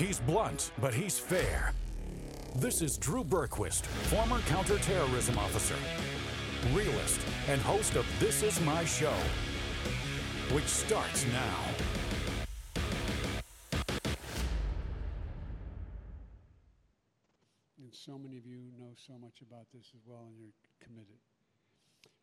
[0.00, 1.74] He's blunt, but he's fair.
[2.56, 5.76] This is Drew Berquist, former counterterrorism officer,
[6.72, 9.12] realist, and host of This Is My Show,
[10.52, 11.58] which starts now.
[17.78, 21.18] And so many of you know so much about this as well, and you're committed.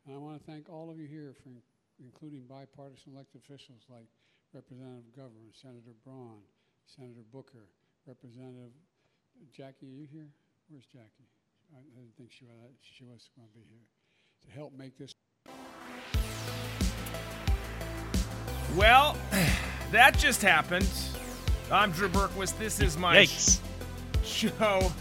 [0.07, 1.62] And I want to thank all of you here for in-
[2.04, 4.07] including bipartisan elected officials like
[4.52, 6.41] Representative Governor, Senator Braun,
[6.88, 7.68] Senator Booker,
[8.07, 8.71] Representative
[9.52, 9.88] Jackie.
[9.88, 10.28] Are you here?
[10.70, 11.28] Where's Jackie?
[11.75, 13.84] I, I didn't think she was, she was going to be here
[14.46, 15.11] to help make this.
[18.75, 19.18] Well,
[19.92, 20.88] that just happened.
[21.71, 22.58] I'm Drew Berquist.
[22.58, 23.60] This is my Yikes.
[24.24, 24.92] show.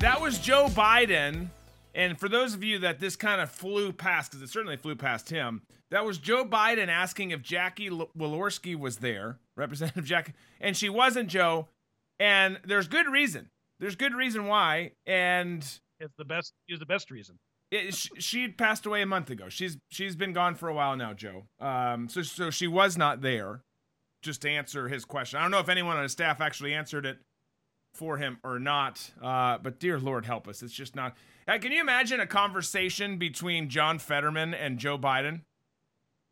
[0.00, 1.48] That was Joe Biden.
[1.94, 4.94] And for those of you that this kind of flew past, because it certainly flew
[4.94, 10.34] past him, that was Joe Biden asking if Jackie L- Walorski was there, Representative Jack,
[10.60, 11.68] and she wasn't, Joe.
[12.18, 13.48] And there's good reason.
[13.78, 14.92] There's good reason why.
[15.06, 15.62] And
[16.00, 16.52] It's the best.
[16.68, 17.38] Is the best reason.
[17.70, 19.48] it, sh- she passed away a month ago.
[19.48, 21.44] She's she's been gone for a while now, Joe.
[21.60, 23.62] Um, so so she was not there,
[24.22, 25.38] just to answer his question.
[25.38, 27.18] I don't know if anyone on his staff actually answered it
[27.94, 29.10] for him or not.
[29.22, 30.62] Uh, but dear Lord, help us.
[30.62, 31.16] It's just not.
[31.48, 35.40] Uh, can you imagine a conversation between John Fetterman and Joe Biden?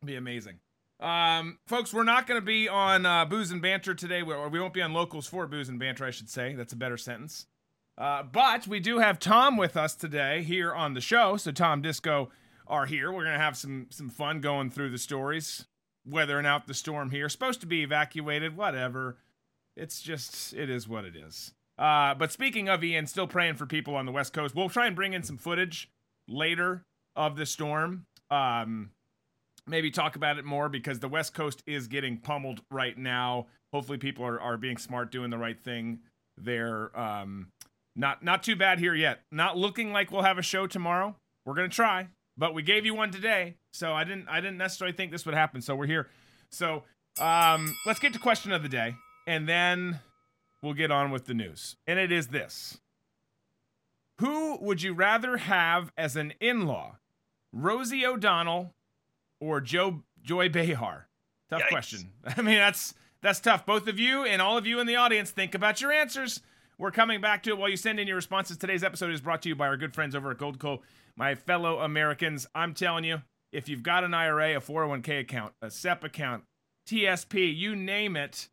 [0.05, 0.61] Be amazing.
[1.01, 4.59] Um, folks, we're not going to be on uh, booze and banter today, or we
[4.59, 6.05] won't be on locals for booze and banter.
[6.05, 7.47] I should say that's a better sentence.
[7.97, 11.37] Uh, but we do have Tom with us today here on the show.
[11.37, 12.31] So Tom Disco
[12.67, 13.13] are here.
[13.13, 15.67] We're gonna have some some fun going through the stories,
[16.07, 17.29] weathering out the storm here.
[17.29, 19.17] Supposed to be evacuated, whatever.
[19.77, 21.55] It's just it is what it is.
[21.77, 24.55] Uh, but speaking of Ian, still praying for people on the West Coast.
[24.55, 25.91] We'll try and bring in some footage
[26.29, 26.85] later
[27.17, 28.07] of the storm.
[28.31, 28.91] Um,
[29.69, 33.47] maybe talk about it more because the West Coast is getting pummeled right now.
[33.73, 36.01] Hopefully, people are, are being smart, doing the right thing
[36.37, 36.99] there.
[36.99, 37.49] Um,
[37.97, 39.21] not not too bad here yet.
[39.31, 41.17] Not looking like we'll have a show tomorrow.
[41.45, 44.97] We're gonna try, but we gave you one today, so I didn't I didn't necessarily
[44.97, 45.61] think this would happen.
[45.61, 46.09] So we're here.
[46.51, 46.85] So
[47.21, 48.95] um, let's get to question of the day,
[49.27, 50.01] and then
[50.63, 51.77] we'll get on with the news.
[51.87, 52.79] And it is this:
[54.21, 56.99] Who would you rather have as an in-law,
[57.53, 58.75] Rosie O'Donnell
[59.41, 61.09] or Joe Joy Behar?
[61.51, 61.69] Tough Yikes.
[61.69, 62.13] question.
[62.37, 63.67] I mean, that's that's tough.
[63.67, 66.41] Both of you and all of you in the audience, think about your answers.
[66.79, 68.57] We're coming back to it while you send in your responses.
[68.57, 70.81] Today's episode is brought to you by our good friends over at Goldco.
[71.17, 75.71] My fellow Americans, I'm telling you, if you've got an IRA, a 401k account, a
[75.71, 76.45] SEP account,
[76.89, 78.49] TSP, you name it,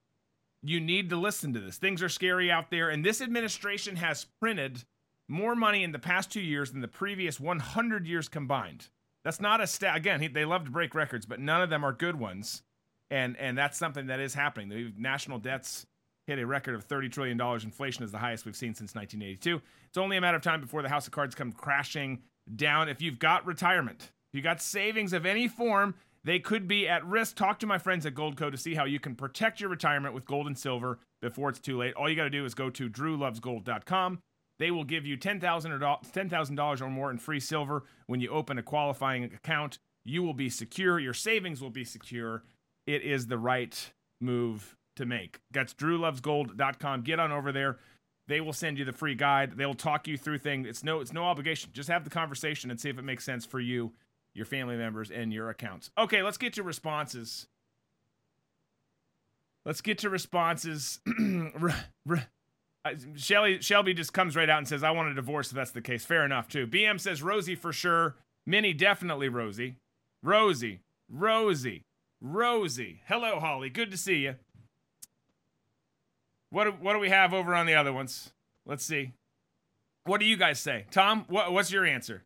[0.63, 1.78] you need to listen to this.
[1.78, 4.84] Things are scary out there, and this administration has printed
[5.28, 8.88] more money in the past two years than the previous 100 years combined.
[9.25, 9.97] That's not a stat.
[9.97, 12.62] Again, he, they love to break records, but none of them are good ones,
[13.09, 14.69] and and that's something that is happening.
[14.69, 15.88] The national debts
[16.28, 17.63] hit a record of 30 trillion dollars.
[17.63, 19.62] Inflation is the highest we've seen since 1982.
[19.88, 22.22] It's only a matter of time before the house of cards come crashing
[22.56, 22.88] down.
[22.88, 27.03] If you've got retirement, if you got savings of any form, they could be at
[27.03, 27.36] risk.
[27.36, 30.25] Talk to my friends at Goldco to see how you can protect your retirement with
[30.25, 31.96] gold and silver before it's too late.
[31.96, 34.19] All you got to do is go to drewlovesgold.com.
[34.58, 38.58] They will give you 10,000 or $10,000 or more in free silver when you open
[38.58, 39.80] a qualifying account.
[40.04, 42.44] You will be secure, your savings will be secure.
[42.88, 45.40] It is the right move to make.
[45.52, 47.02] That's drewlovesgold.com.
[47.02, 47.80] Get on over there.
[48.28, 49.58] They will send you the free guide.
[49.58, 50.68] They'll talk you through things.
[50.68, 51.70] It's no it's no obligation.
[51.74, 53.92] Just have the conversation and see if it makes sense for you,
[54.34, 55.92] your family members, and your accounts.
[55.98, 57.48] Okay, let's get to responses.
[59.64, 61.00] Let's get to responses.
[63.16, 65.81] Shelly Shelby just comes right out and says, "I want a divorce." If that's the
[65.81, 66.68] case, fair enough too.
[66.68, 68.16] BM says Rosie for sure.
[68.46, 69.78] Minnie definitely Rosie.
[70.22, 71.84] Rosie, Rosie,
[72.22, 73.01] Rosie.
[73.07, 73.69] Hello, Holly.
[73.69, 74.35] Good to see you.
[76.50, 78.31] What what do we have over on the other ones?
[78.66, 79.13] Let's see.
[80.06, 81.25] What do you guys say, Tom?
[81.28, 82.24] What, what's your answer?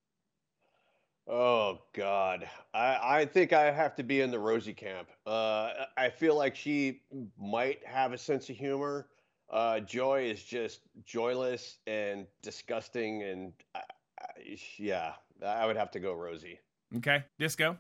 [1.27, 5.09] Oh God, I I think I have to be in the Rosie camp.
[5.25, 7.01] Uh, I feel like she
[7.39, 9.07] might have a sense of humor.
[9.51, 13.81] Uh, Joy is just joyless and disgusting, and I,
[14.21, 15.13] I, yeah,
[15.45, 16.59] I would have to go Rosie.
[16.97, 17.77] Okay, Disco.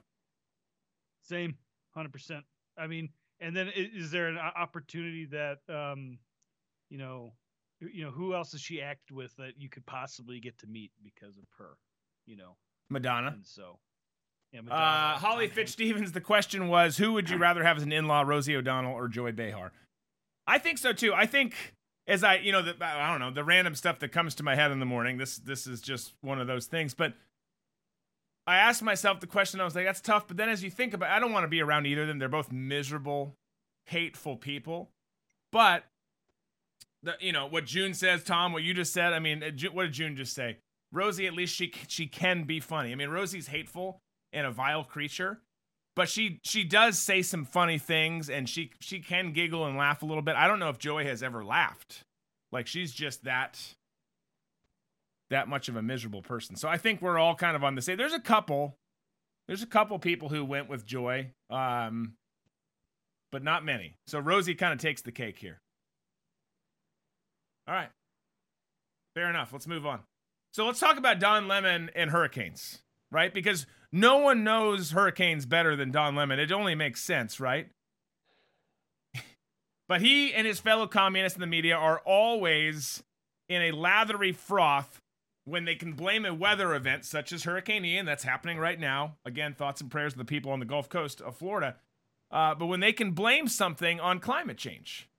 [1.23, 1.55] Same,
[1.93, 2.43] hundred percent.
[2.77, 6.17] I mean, and then is there an opportunity that um,
[6.89, 7.33] you know,
[7.79, 10.91] you know, who else does she act with that you could possibly get to meet
[11.03, 11.77] because of her,
[12.25, 12.55] you know?
[12.89, 13.27] Madonna.
[13.35, 13.77] And so,
[14.51, 15.55] yeah, Uh, Madonna, Holly Tom Hanks.
[15.75, 16.11] Fitzstevens.
[16.13, 19.31] The question was, who would you rather have as an in-law, Rosie O'Donnell or Joy
[19.31, 19.71] Behar?
[20.49, 21.13] I think so too.
[21.13, 21.53] I think
[22.07, 24.55] as I, you know, the, I don't know the random stuff that comes to my
[24.55, 25.17] head in the morning.
[25.17, 26.95] This this is just one of those things.
[26.95, 27.13] But
[28.47, 29.61] I asked myself the question.
[29.61, 30.27] I was like, that's tough.
[30.27, 32.07] But then as you think about, it, I don't want to be around either of
[32.07, 32.17] them.
[32.17, 33.35] They're both miserable,
[33.85, 34.89] hateful people.
[35.51, 35.83] But
[37.03, 38.51] the, you know what June says, Tom.
[38.51, 39.13] What you just said.
[39.13, 40.57] I mean, uh, what did June just say?
[40.91, 42.91] Rosie, at least she she can be funny.
[42.91, 44.01] I mean, Rosie's hateful
[44.33, 45.41] and a vile creature,
[45.99, 50.01] but she she does say some funny things, and she she can giggle and laugh
[50.01, 50.37] a little bit.
[50.37, 52.05] I don't know if Joy has ever laughed.
[52.53, 53.59] Like she's just that
[55.29, 56.55] that much of a miserable person.
[56.55, 57.97] So I think we're all kind of on the same.
[57.97, 58.77] There's a couple,
[59.49, 62.13] there's a couple people who went with Joy, um,
[63.29, 63.95] but not many.
[64.07, 65.59] So Rosie kind of takes the cake here.
[67.67, 67.89] All right,
[69.15, 69.51] fair enough.
[69.51, 69.99] Let's move on.
[70.53, 73.33] So let's talk about Don Lemon and hurricanes, right?
[73.33, 76.39] Because no one knows hurricanes better than Don Lemon.
[76.39, 77.69] It only makes sense, right?
[79.87, 83.03] but he and his fellow communists in the media are always
[83.47, 85.01] in a lathery froth
[85.45, 89.15] when they can blame a weather event such as Hurricane Ian, that's happening right now.
[89.25, 91.75] Again, thoughts and prayers to the people on the Gulf Coast of Florida.
[92.31, 95.09] Uh, but when they can blame something on climate change.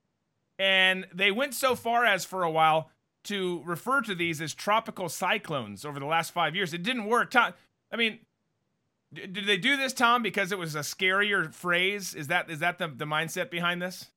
[0.57, 2.89] And they went so far as for a while
[3.25, 6.73] to refer to these as tropical cyclones over the last five years.
[6.73, 7.35] It didn't work.
[7.35, 7.53] I
[7.95, 8.19] mean,
[9.13, 12.13] did they do this, Tom, because it was a scarier phrase?
[12.13, 14.07] Is that is that the, the mindset behind this?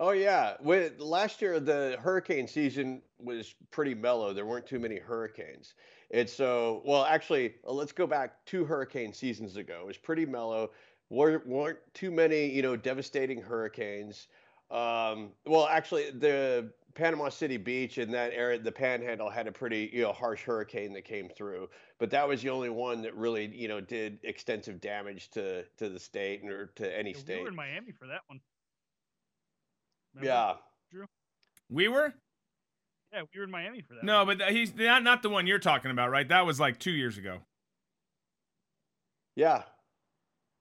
[0.00, 4.32] Oh yeah, with last year the hurricane season was pretty mellow.
[4.32, 5.74] There weren't too many hurricanes.
[6.10, 9.80] And so, well, actually, uh, let's go back two hurricane seasons ago.
[9.82, 10.70] It was pretty mellow.
[11.10, 14.28] weren't weren't too many, you know, devastating hurricanes.
[14.70, 19.90] Um, well, actually, the Panama City Beach and that area, the Panhandle, had a pretty,
[19.92, 21.68] you know, harsh hurricane that came through.
[21.98, 25.88] But that was the only one that really, you know, did extensive damage to to
[25.88, 27.36] the state or to any Yeah, state.
[27.36, 28.40] We were in Miami for that one.
[30.14, 30.28] Remember?
[30.28, 30.54] Yeah.
[31.68, 32.14] We were?
[33.12, 34.04] Yeah, we were in Miami for that.
[34.04, 34.38] No, one.
[34.38, 36.28] but he's not not the one you're talking about, right?
[36.28, 37.38] That was like two years ago.
[39.36, 39.62] Yeah.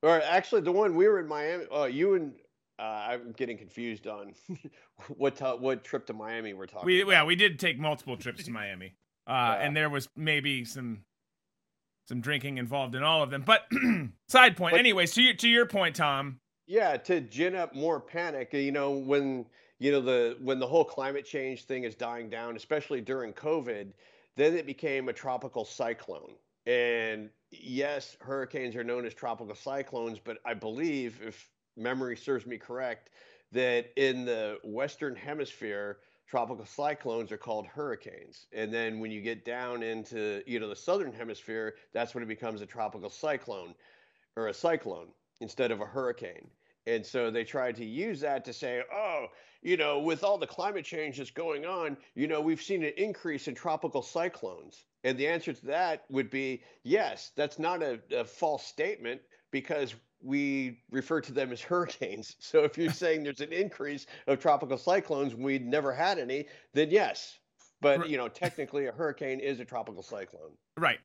[0.02, 1.66] Or actually, the one we were in Miami.
[1.72, 2.34] Oh, you and
[2.80, 4.34] uh, I'm getting confused on
[5.10, 6.86] what t- what trip to Miami we're talking.
[6.88, 7.12] We about.
[7.12, 8.96] yeah, we did take multiple trips to Miami,
[9.28, 9.54] uh, Yeah.
[9.66, 11.04] and there was maybe some
[12.08, 13.44] some drinking involved in all of them.
[13.46, 13.68] But
[14.28, 16.40] side point, But- anyways, to your to your point, Tom.
[16.66, 18.54] Yeah, to gin up more panic.
[18.54, 19.46] You know, when
[19.80, 23.92] you know the when the whole climate change thing is dying down, especially during COVID,
[24.38, 26.34] then it became a tropical cyclone.
[26.66, 32.58] And yes, hurricanes are known as tropical cyclones, but I believe, if memory serves me
[32.58, 33.10] correct,
[33.52, 35.98] that in the Western Hemisphere,
[36.28, 38.48] tropical cyclones are called hurricanes.
[38.54, 42.28] And then when you get down into, you know, the Southern Hemisphere, that's when it
[42.28, 43.76] becomes a tropical cyclone
[44.36, 45.10] or a cyclone
[45.42, 46.48] instead of a hurricane.
[46.86, 49.28] And so they tried to use that to say, oh,
[49.62, 52.94] you know, with all the climate change that's going on, you know, we've seen an
[52.98, 54.84] increase in tropical cyclones.
[55.06, 59.22] And the answer to that would be yes, that's not a, a false statement
[59.52, 62.36] because we refer to them as hurricanes.
[62.40, 66.90] So if you're saying there's an increase of tropical cyclones, we'd never had any, then
[66.90, 67.40] yes.
[67.82, 70.52] But, you know, technically a hurricane is a tropical cyclone.
[70.78, 71.00] Right.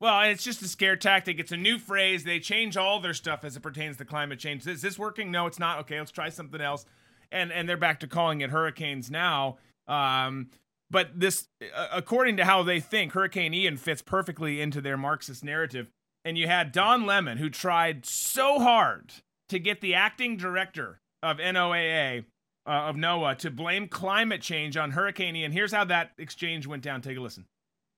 [0.00, 1.38] Well, it's just a scare tactic.
[1.38, 2.24] It's a new phrase.
[2.24, 4.66] They change all their stuff as it pertains to climate change.
[4.66, 5.30] Is this working?
[5.30, 5.78] No, it's not.
[5.80, 6.84] Okay, let's try something else.
[7.32, 9.56] And and they're back to calling it hurricanes now.
[9.88, 10.50] Um,
[10.90, 11.48] but this,
[11.90, 15.90] according to how they think, Hurricane Ian fits perfectly into their Marxist narrative.
[16.24, 19.12] And you had Don Lemon, who tried so hard
[19.50, 22.24] to get the acting director of NOAA,
[22.66, 25.52] uh, of NOAA, to blame climate change on Hurricane Ian.
[25.52, 27.02] Here's how that exchange went down.
[27.02, 27.44] Take a listen.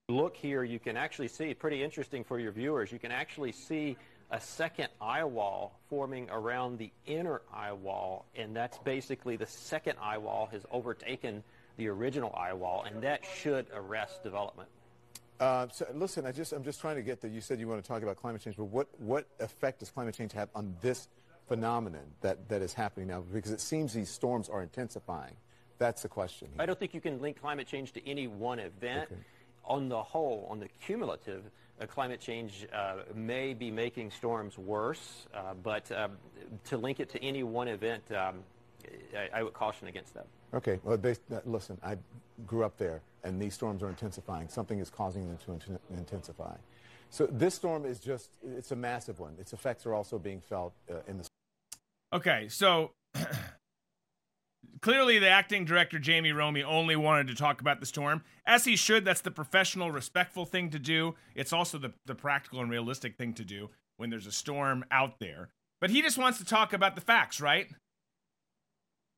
[0.08, 3.96] look here, you can actually see, pretty interesting for your viewers, you can actually see
[4.30, 9.96] a second eye wall forming around the inner eye wall, and that's basically the second
[10.00, 11.42] eye wall has overtaken
[11.76, 14.68] the original eye wall, and that should arrest development.
[15.38, 17.30] Uh, so listen, I just I'm just trying to get that.
[17.30, 20.14] You said you want to talk about climate change, but what what effect does climate
[20.14, 21.08] change have on this
[21.48, 23.20] phenomenon that that is happening now?
[23.32, 25.34] Because it seems these storms are intensifying.
[25.78, 26.48] That's the question.
[26.58, 29.10] I don't think you can link climate change to any one event.
[29.12, 29.20] Okay.
[29.68, 31.42] On the whole, on the cumulative,
[31.80, 36.06] uh, climate change uh, may be making storms worse, uh, but uh,
[36.66, 38.44] to link it to any one event, um,
[39.12, 40.26] I, I would caution against that.
[40.54, 40.78] Okay.
[40.84, 41.96] Well, they, uh, listen, I
[42.46, 44.48] grew up there, and these storms are intensifying.
[44.48, 46.54] Something is causing them to int- intensify.
[47.10, 49.34] So this storm is just, it's a massive one.
[49.38, 51.26] Its effects are also being felt uh, in the
[52.12, 52.92] Okay, so
[54.80, 58.76] clearly the acting director Jamie Rhome only wanted to talk about the storm, as he
[58.76, 59.04] should.
[59.04, 61.16] That's the professional, respectful thing to do.
[61.34, 65.18] It's also the the practical and realistic thing to do when there's a storm out
[65.18, 65.48] there.
[65.80, 67.66] But he just wants to talk about the facts, right?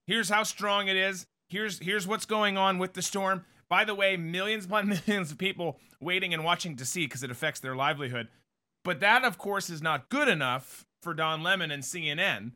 [0.06, 1.26] Here's how strong it is.
[1.50, 3.44] Here's here's what's going on with the storm.
[3.70, 7.30] By the way, millions upon millions of people waiting and watching to see because it
[7.30, 8.28] affects their livelihood.
[8.84, 12.52] But that, of course, is not good enough for Don Lemon and CNN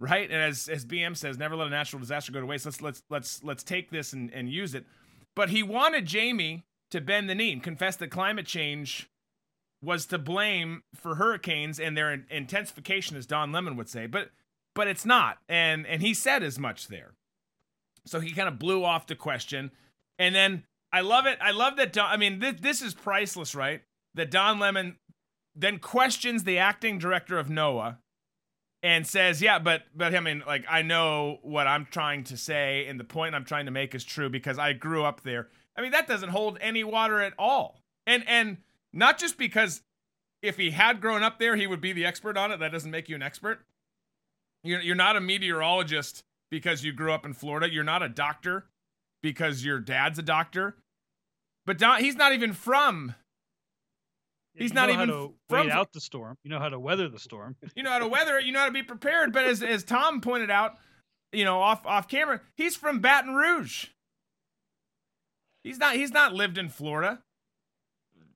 [0.00, 0.30] right?
[0.30, 2.64] And as as BM says, never let a natural disaster go to waste.
[2.64, 4.84] Let's let's let's let's take this and, and use it.
[5.34, 9.08] But he wanted Jamie to bend the knee and confess that climate change
[9.82, 14.06] was to blame for hurricanes and their intensification, as Don Lemon would say.
[14.06, 14.30] But
[14.74, 17.14] but it's not, and and he said as much there.
[18.06, 19.70] So he kind of blew off the question,
[20.18, 21.38] and then I love it.
[21.40, 21.92] I love that.
[21.92, 23.82] Don, I mean, this this is priceless, right?
[24.14, 24.96] That Don Lemon
[25.54, 27.98] then questions the acting director of NOAA
[28.82, 32.86] and says, "Yeah, but but I mean, like I know what I'm trying to say,
[32.86, 35.48] and the point I'm trying to make is true because I grew up there.
[35.76, 38.58] I mean, that doesn't hold any water at all, and and
[38.92, 39.82] not just because
[40.42, 42.60] if he had grown up there, he would be the expert on it.
[42.60, 43.60] That doesn't make you an expert.
[44.62, 47.70] You're you're not a meteorologist because you grew up in Florida.
[47.70, 48.66] You're not a doctor
[49.22, 50.76] because your dad's a doctor.
[51.66, 53.14] But Don, he's not even from
[54.58, 56.36] He's not even to from wait out the storm.
[56.42, 57.56] You know how to weather the storm.
[57.76, 58.44] you know how to weather it.
[58.44, 59.32] You know how to be prepared.
[59.32, 60.74] But as as Tom pointed out,
[61.32, 63.86] you know off off camera, he's from Baton Rouge.
[65.62, 65.94] He's not.
[65.94, 67.20] He's not lived in Florida.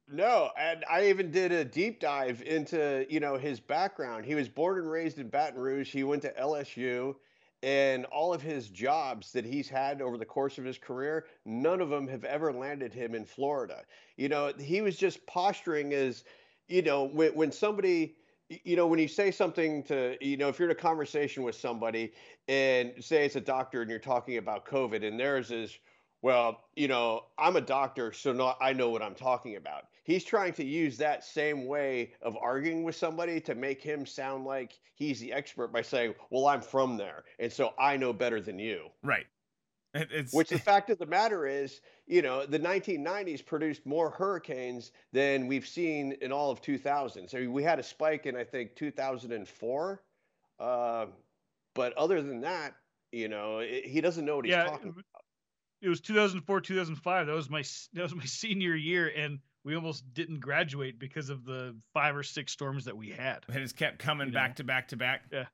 [0.09, 4.25] No, and I even did a deep dive into you know his background.
[4.25, 5.91] He was born and raised in Baton Rouge.
[5.91, 7.17] He went to LSU
[7.63, 11.81] and all of his jobs that he's had over the course of his career, none
[11.81, 13.83] of them have ever landed him in Florida.
[14.17, 16.25] You know, he was just posturing as,
[16.69, 18.17] you know, when, when somebody,
[18.49, 21.55] you know, when you say something to, you know, if you're in a conversation with
[21.55, 22.13] somebody
[22.49, 25.79] and say it's a doctor and you're talking about COVID and theirs is,
[26.21, 30.25] well, you know, I'm a doctor, so no, I know what I'm talking about he's
[30.25, 34.79] trying to use that same way of arguing with somebody to make him sound like
[34.95, 38.59] he's the expert by saying, "Well, I'm from there, and so I know better than
[38.59, 39.27] you." Right.
[39.95, 40.33] It's...
[40.33, 45.47] Which the fact of the matter is, you know, the 1990s produced more hurricanes than
[45.47, 47.29] we've seen in all of 2000.
[47.29, 50.03] So we had a spike in I think 2004,
[50.59, 51.07] uh,
[51.75, 52.75] but other than that,
[53.11, 55.05] you know, it, he doesn't know what he's yeah, talking about.
[55.83, 57.27] It was 2004, 2005.
[57.27, 61.45] That was my that was my senior year, and we almost didn't graduate because of
[61.45, 63.45] the five or six storms that we had.
[63.49, 64.55] It just kept coming you back know?
[64.55, 65.23] to back to back.
[65.33, 65.45] Yeah,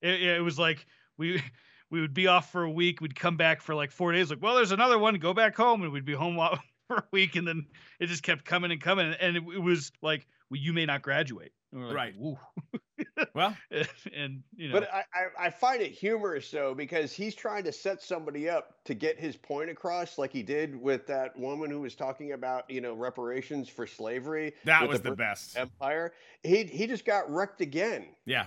[0.00, 1.42] it, it, was like we
[1.90, 4.30] we would be off for a week, we'd come back for like four days.
[4.30, 5.14] Like, well, there's another one.
[5.16, 6.36] Go back home, and we'd be home
[6.88, 7.66] for a week, and then
[8.00, 11.02] it just kept coming and coming, and it, it was like, well, you may not
[11.02, 11.52] graduate.
[11.72, 12.14] Like, right.
[13.34, 13.56] well,
[14.14, 17.72] and you know, but I, I, I find it humorous though because he's trying to
[17.72, 21.80] set somebody up to get his point across, like he did with that woman who
[21.80, 24.54] was talking about you know reparations for slavery.
[24.64, 26.12] That was the, the best empire.
[26.42, 28.06] He he just got wrecked again.
[28.26, 28.46] Yeah,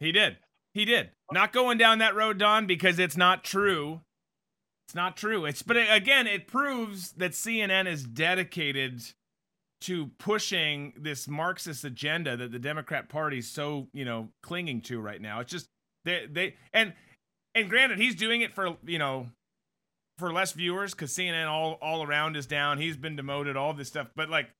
[0.00, 0.36] he did.
[0.74, 1.10] He did.
[1.30, 4.00] Not going down that road, Don, because it's not true.
[4.86, 5.44] It's not true.
[5.44, 9.02] It's but again, it proves that CNN is dedicated
[9.82, 15.20] to pushing this Marxist agenda that the Democrat Party's so, you know, clinging to right
[15.20, 15.40] now.
[15.40, 15.68] It's just
[16.04, 16.94] they they and
[17.54, 19.28] and granted he's doing it for, you know,
[20.18, 22.78] for less viewers cuz CNN all all around is down.
[22.78, 24.50] He's been demoted, all this stuff, but like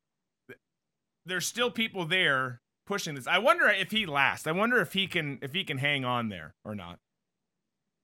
[1.25, 3.27] there's still people there pushing this.
[3.27, 4.47] I wonder if he lasts.
[4.47, 6.99] I wonder if he can if he can hang on there or not.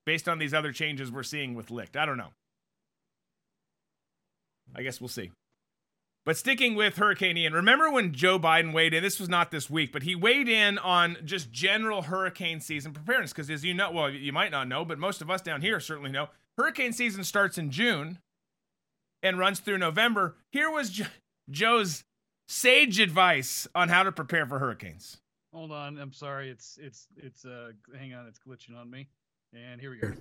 [0.06, 1.96] Based on these other changes we're seeing with Licht.
[1.96, 2.32] I don't know.
[4.74, 5.32] I guess we'll see.
[6.28, 9.02] But sticking with Hurricane Ian, remember when Joe Biden weighed in?
[9.02, 13.32] This was not this week, but he weighed in on just general hurricane season preparedness.
[13.32, 15.80] Because as you know, well, you might not know, but most of us down here
[15.80, 18.18] certainly know, hurricane season starts in June
[19.22, 20.36] and runs through November.
[20.52, 21.06] Here was jo-
[21.48, 22.04] Joe's
[22.46, 25.16] sage advice on how to prepare for hurricanes.
[25.54, 26.50] Hold on, I'm sorry.
[26.50, 29.08] It's it's it's uh hang on, it's glitching on me.
[29.54, 30.12] And here we go.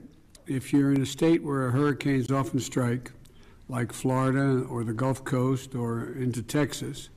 [0.45, 3.11] If you're in a state where hurricanes often strike,
[3.69, 7.09] like Florida or the Gulf Coast or into Texas,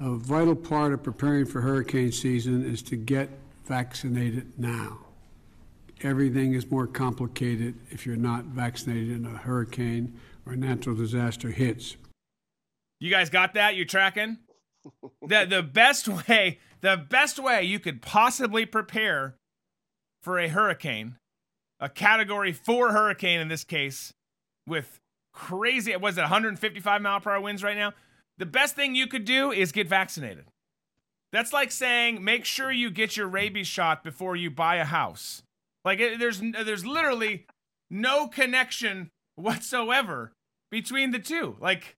[0.00, 3.30] a vital part of preparing for hurricane season is to get
[3.64, 4.98] vaccinated now.
[6.02, 11.50] Everything is more complicated if you're not vaccinated and a hurricane or a natural disaster
[11.50, 11.96] hits.
[13.00, 13.76] You guys got that?
[13.76, 14.38] You tracking?
[15.26, 19.36] the the best way, the best way you could possibly prepare
[20.22, 21.16] for a hurricane,
[21.80, 24.12] a category 4 hurricane in this case
[24.66, 25.00] with
[25.36, 25.92] crazy.
[25.92, 27.92] It was it 155 mile per hour winds right now?
[28.38, 30.46] The best thing you could do is get vaccinated.
[31.32, 35.42] That's like saying make sure you get your rabies shot before you buy a house.
[35.84, 37.46] Like there's there's literally
[37.90, 40.32] no connection whatsoever
[40.70, 41.56] between the two.
[41.60, 41.96] Like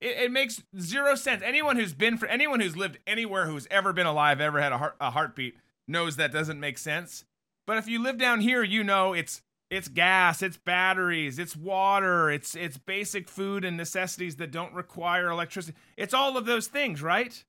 [0.00, 1.42] it, it, makes zero sense.
[1.42, 4.78] Anyone who's been for anyone who's lived anywhere who's ever been alive, ever had a
[4.78, 7.24] heart, a heartbeat, knows that doesn't make sense.
[7.66, 12.30] But if you live down here, you know it's it's gas, it's batteries, it's water,
[12.30, 15.76] it's it's basic food and necessities that don't require electricity.
[15.96, 17.42] It's all of those things, right?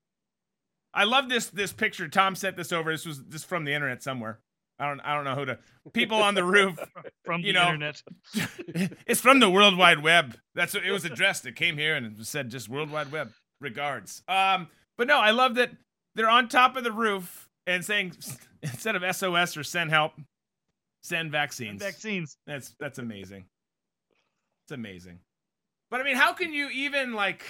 [0.93, 2.07] I love this this picture.
[2.07, 2.91] Tom sent this over.
[2.91, 4.39] This was just from the internet somewhere.
[4.77, 5.59] I don't I don't know who to
[5.93, 6.77] people on the roof.
[7.25, 8.03] from you the know, internet.
[9.07, 10.37] it's from the World Wide Web.
[10.53, 11.45] That's what it was addressed.
[11.45, 13.31] It came here and it said just World Wide Web.
[13.59, 14.23] Regards.
[14.27, 15.71] Um, but no, I love that
[16.15, 18.13] they're on top of the roof and saying
[18.63, 20.13] instead of SOS or send help,
[21.03, 21.81] send vaccines.
[21.81, 22.38] Vaccines.
[22.46, 23.46] That's that's amazing.
[24.65, 25.20] It's amazing.
[25.89, 27.43] But I mean, how can you even like?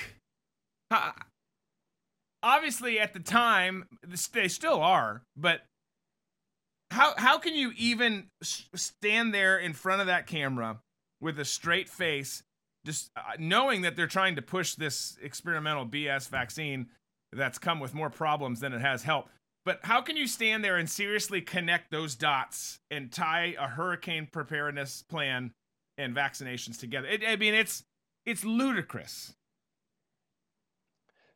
[0.89, 1.13] How,
[2.41, 3.85] obviously, at the time,
[4.33, 5.23] they still are.
[5.35, 5.61] But
[6.89, 10.79] how how can you even stand there in front of that camera
[11.19, 12.43] with a straight face,
[12.85, 16.87] just uh, knowing that they're trying to push this experimental BS vaccine
[17.31, 19.29] that's come with more problems than it has help?
[19.63, 24.27] But how can you stand there and seriously connect those dots and tie a hurricane
[24.31, 25.53] preparedness plan
[25.97, 27.07] and vaccinations together?
[27.07, 27.83] It, I mean, it's
[28.25, 29.35] it's ludicrous.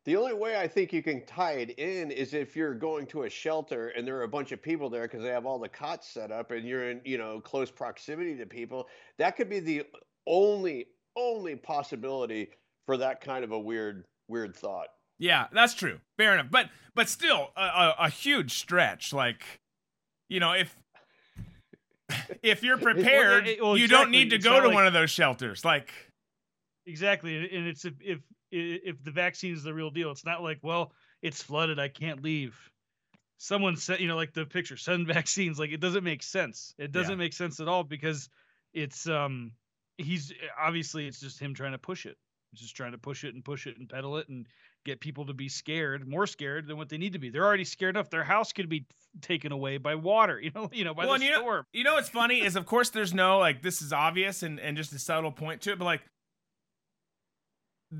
[0.06, 3.24] The only way I think you can tie it in is if you're going to
[3.24, 5.68] a shelter and there are a bunch of people there because they have all the
[5.68, 8.88] cots set up and you're in, you know, close proximity to people.
[9.18, 9.84] That could be the
[10.28, 12.50] only only possibility
[12.86, 14.88] for that kind of a weird weird thought.
[15.18, 16.00] Yeah, that's true.
[16.18, 16.48] Fair enough.
[16.52, 19.14] But but still, a, a, a huge stretch.
[19.14, 19.44] Like,
[20.30, 20.76] you know, if
[22.44, 24.94] if you're prepared, Well, well, you don't need to It's go to like- one of
[24.94, 25.64] those shelters.
[25.66, 25.92] Like,
[26.88, 28.20] Exactly, and- it's if if
[28.52, 30.92] if the vaccine is the real deal, it's not like well,
[31.22, 32.56] it's flooded, I can't leave.
[33.38, 35.58] Someone said, you know, like the picture, send vaccines.
[35.60, 36.74] Like it doesn't make sense.
[36.78, 37.18] It doesn't Yeah.
[37.18, 38.30] make sense at all because
[38.74, 39.52] it's um
[39.98, 42.18] he's obviously it's just him trying to push it.
[42.52, 44.46] He's just trying to push it and push it and peddle it and
[44.86, 47.30] get people to be scared, more scared than what they need to be.
[47.30, 48.10] They're already scared enough.
[48.10, 48.86] Their house could be
[49.22, 50.40] taken away by water.
[50.46, 51.66] You know, you know, by well, the you know, storm.
[51.74, 54.78] you know what's funny is, of course, there's no like this is obvious and and
[54.78, 56.02] just a subtle point to it, but like.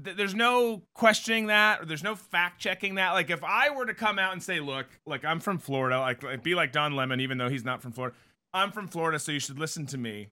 [0.04, 3.12] th- There's no questioning that, or there's no fact checking that.
[3.12, 6.22] Like, if I were to come out and say, "Look, like I'm from Florida," like,
[6.24, 8.16] like be like Don Lemon, even though he's not from Florida,
[8.54, 10.28] I'm from Florida, so you should listen to me.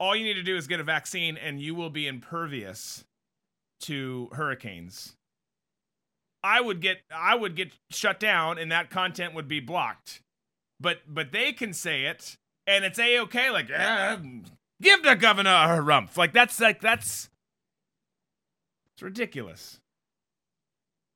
[0.00, 3.04] All you need to do is get a vaccine, and you will be impervious
[3.82, 5.14] to hurricanes.
[6.42, 10.20] I would get I would get shut down, and that content would be blocked.
[10.80, 13.50] But but they can say it, and it's a okay.
[13.50, 14.18] Like, "Yeah,
[14.80, 16.16] give the governor a rump.
[16.16, 17.28] Like that's like that's
[18.94, 19.78] it's ridiculous.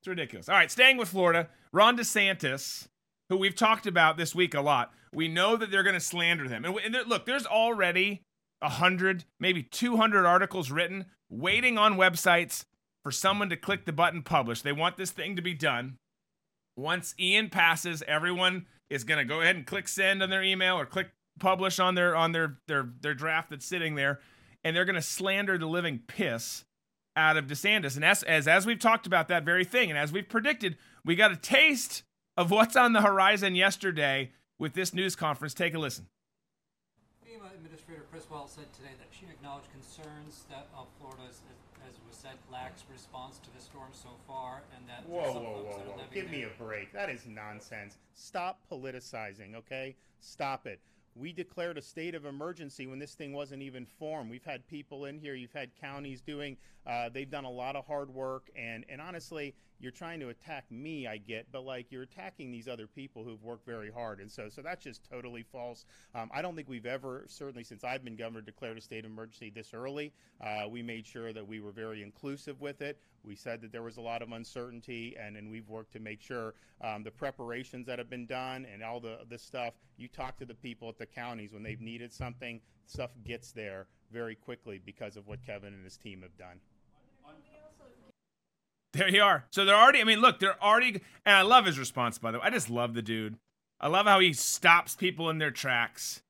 [0.01, 0.49] It's ridiculous.
[0.49, 2.87] All right, staying with Florida, Ron DeSantis,
[3.29, 4.93] who we've talked about this week a lot.
[5.13, 6.65] We know that they're going to slander them.
[6.65, 8.23] And, and look, there's already
[8.63, 12.65] a hundred, maybe 200 articles written, waiting on websites
[13.03, 14.62] for someone to click the button publish.
[14.62, 15.99] They want this thing to be done.
[16.77, 20.79] Once Ian passes, everyone is going to go ahead and click send on their email
[20.79, 24.21] or click publish on their on their their their draft that's sitting there,
[24.65, 26.65] and they're going to slander the living piss
[27.17, 27.97] out of DeSantis.
[27.97, 31.17] And as, as as we've talked about that very thing, and as we've predicted, we
[31.17, 32.03] got a taste
[32.37, 35.55] of what's on the horizon yesterday with this news conference.
[35.55, 36.07] Take a listen.
[37.25, 39.06] FEMA Administrator Criswell said today that
[39.47, 41.39] acknowledged concerns that uh, Florida, as,
[41.87, 45.43] as was said, lacks response to the storm so far, and that Whoa, there's whoa,
[45.43, 45.97] folks whoa, that are whoa.
[45.99, 46.51] living Give me there.
[46.51, 46.93] a break.
[46.93, 47.99] That is nonsense.
[48.15, 49.95] Stop politicizing, okay?
[50.19, 50.81] Stop it.
[51.15, 54.31] We declared a state of emergency when this thing wasn't even formed.
[54.31, 57.87] We've had people in here, you've had counties doing, uh, they've done a lot of
[57.87, 58.51] hard work.
[58.57, 62.69] And, and honestly, you're trying to attack me, I get, but like you're attacking these
[62.69, 64.21] other people who've worked very hard.
[64.21, 65.85] And so, so that's just totally false.
[66.15, 69.11] Um, I don't think we've ever, certainly since I've been governor, declared a state of
[69.11, 70.12] emergency this early.
[70.41, 72.99] Uh, we made sure that we were very inclusive with it.
[73.25, 76.23] We said that there was a lot of uncertainty, and, and we've worked to make
[76.23, 79.75] sure um, the preparations that have been done and all the this stuff.
[79.97, 83.87] You talk to the people at the counties when they've needed something, stuff gets there
[84.12, 86.61] very quickly because of what Kevin and his team have done.
[88.97, 89.45] There you are.
[89.53, 92.39] So they're already, I mean, look, they're already, and I love his response, by the
[92.39, 92.45] way.
[92.47, 93.37] I just love the dude.
[93.79, 96.23] I love how he stops people in their tracks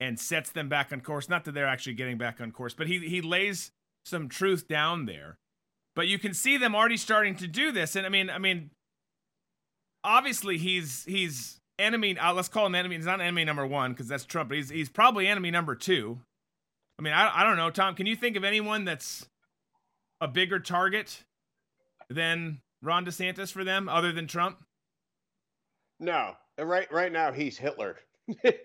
[0.00, 1.28] and sets them back on course.
[1.28, 3.72] Not that they're actually getting back on course, but he, he lays
[4.06, 5.36] some truth down there.
[5.94, 7.94] But you can see them already starting to do this.
[7.94, 8.70] And I mean, I mean,
[10.02, 12.96] obviously he's, he's enemy, uh, let's call him enemy.
[12.96, 16.20] He's not enemy number one because that's Trump, but he's, he's probably enemy number two.
[16.98, 19.28] I mean, I, I don't know, Tom, can you think of anyone that's
[20.20, 21.24] a bigger target
[22.08, 24.58] than Ron DeSantis for them, other than Trump?
[26.00, 27.96] No, right right now he's Hitler.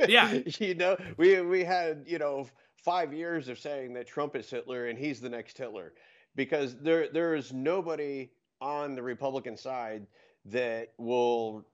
[0.07, 0.39] Yeah.
[0.59, 2.47] you know, we we had you know
[2.83, 5.93] five years of saying that Trump is Hitler and he's the next Hitler,
[6.35, 8.29] because there there is nobody
[8.61, 10.05] on the Republican side
[10.45, 11.65] that will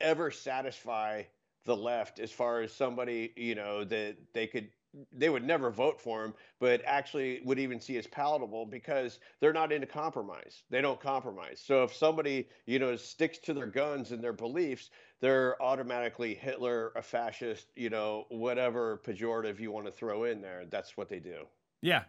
[0.00, 1.22] ever satisfy
[1.66, 4.70] the left as far as somebody you know that they could
[5.12, 9.52] they would never vote for him, but actually would even see as palatable because they're
[9.52, 10.62] not into compromise.
[10.70, 11.62] They don't compromise.
[11.64, 16.92] So if somebody, you know, sticks to their guns and their beliefs, they're automatically Hitler,
[16.96, 20.64] a fascist, you know, whatever pejorative you want to throw in there.
[20.68, 21.44] That's what they do.
[21.82, 22.04] Yeah,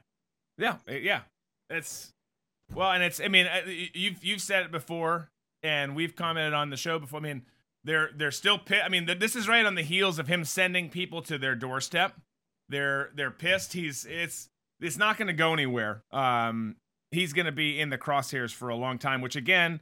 [0.58, 1.22] yeah, eh, yeah.
[1.70, 2.14] It's
[2.74, 3.20] well, and it's.
[3.20, 3.48] I mean,
[3.94, 5.30] you've you've said it before,
[5.64, 7.20] and we've commented on the show before.
[7.20, 7.44] I mean,
[7.84, 8.82] they're they're still pit.
[8.84, 12.16] I mean, this is right on the heels of him sending people to their doorstep.
[12.72, 13.74] They're they're pissed.
[13.74, 16.04] He's it's it's not going to go anywhere.
[16.12, 16.78] Um,
[17.12, 19.82] he's going to be in the crosshairs for a long time, which again,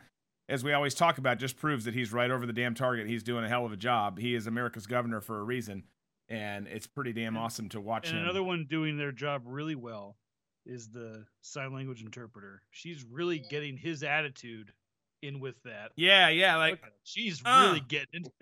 [0.49, 3.07] as we always talk about, just proves that he's right over the damn target.
[3.07, 4.19] He's doing a hell of a job.
[4.19, 5.83] He is America's governor for a reason,
[6.27, 8.23] and it's pretty damn awesome to watch and him.
[8.23, 10.17] another one doing their job really well
[10.65, 12.61] is the sign language interpreter.
[12.71, 14.73] She's really getting his attitude
[15.21, 15.91] in with that.
[15.95, 18.25] Yeah, yeah, like she's uh, really getting.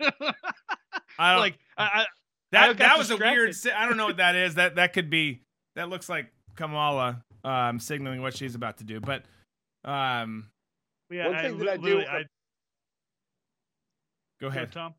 [1.18, 2.04] I don't, like I, I
[2.52, 3.36] that I that was distracted.
[3.38, 3.54] a weird.
[3.54, 4.54] si- I don't know what that is.
[4.56, 5.42] That that could be.
[5.76, 9.00] That looks like Kamala um, signaling what she's about to do.
[9.00, 9.24] But
[9.84, 10.48] um,
[11.10, 12.24] Yeah, One I, thing that I do- I, go
[14.40, 14.56] go ahead.
[14.64, 14.94] ahead, Tom.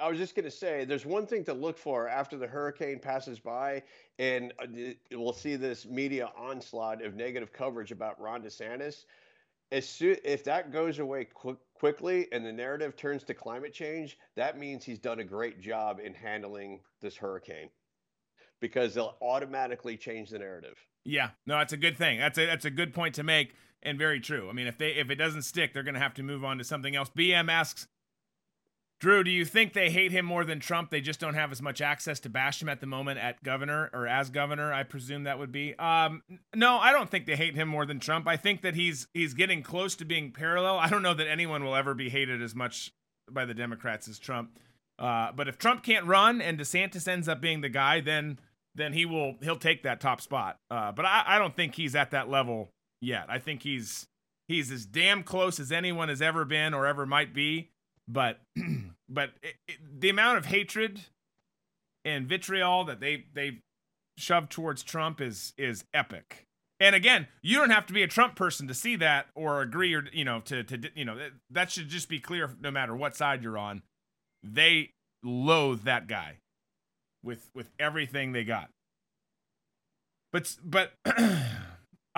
[0.00, 3.00] I was just going to say, there's one thing to look for after the hurricane
[3.00, 3.82] passes by,
[4.20, 4.66] and uh,
[5.10, 9.06] we'll see this media onslaught of negative coverage about Ron DeSantis.
[9.70, 14.18] As soon if that goes away quick, quickly and the narrative turns to climate change,
[14.34, 17.68] that means he's done a great job in handling this hurricane,
[18.60, 20.78] because they'll automatically change the narrative.
[21.04, 22.18] Yeah, no, that's a good thing.
[22.18, 24.48] That's a that's a good point to make, and very true.
[24.48, 26.58] I mean, if they if it doesn't stick, they're going to have to move on
[26.58, 27.10] to something else.
[27.10, 27.88] BM asks,
[29.00, 30.90] Drew, do you think they hate him more than Trump?
[30.90, 33.90] They just don't have as much access to bash him at the moment at governor
[33.92, 34.72] or as governor.
[34.72, 35.78] I presume that would be.
[35.78, 36.22] Um,
[36.54, 38.26] no, I don't think they hate him more than Trump.
[38.26, 40.78] I think that he's he's getting close to being parallel.
[40.78, 42.92] I don't know that anyone will ever be hated as much
[43.30, 44.58] by the Democrats as Trump.
[44.98, 48.40] Uh, but if Trump can't run and DeSantis ends up being the guy, then
[48.74, 50.58] then he will he'll take that top spot.
[50.72, 53.26] Uh, but I, I don't think he's at that level yet.
[53.28, 54.08] I think he's
[54.48, 57.70] he's as damn close as anyone has ever been or ever might be.
[58.08, 58.40] But
[59.08, 61.00] but it, it, the amount of hatred
[62.04, 63.58] and vitriol that they they
[64.16, 66.46] shove towards Trump is is epic.
[66.80, 69.94] And again, you don't have to be a Trump person to see that or agree
[69.94, 72.94] or you know to to you know that, that should just be clear no matter
[72.96, 73.82] what side you're on.
[74.42, 74.92] They
[75.22, 76.38] loathe that guy
[77.22, 78.70] with with everything they got.
[80.32, 80.92] But but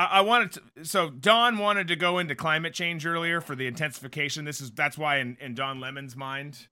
[0.00, 0.84] I, I wanted to.
[0.84, 4.46] So Don wanted to go into climate change earlier for the intensification.
[4.46, 6.68] This is that's why in in Don Lemon's mind,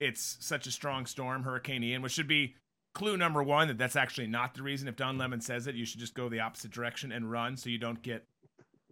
[0.00, 2.54] it's such a strong storm, Hurricane Ian, which should be
[2.94, 4.88] clue number one that that's actually not the reason.
[4.88, 7.68] If Don Lemon says it, you should just go the opposite direction and run so
[7.68, 8.24] you don't get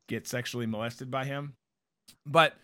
[0.08, 1.54] get sexually molested by him.
[2.26, 2.54] But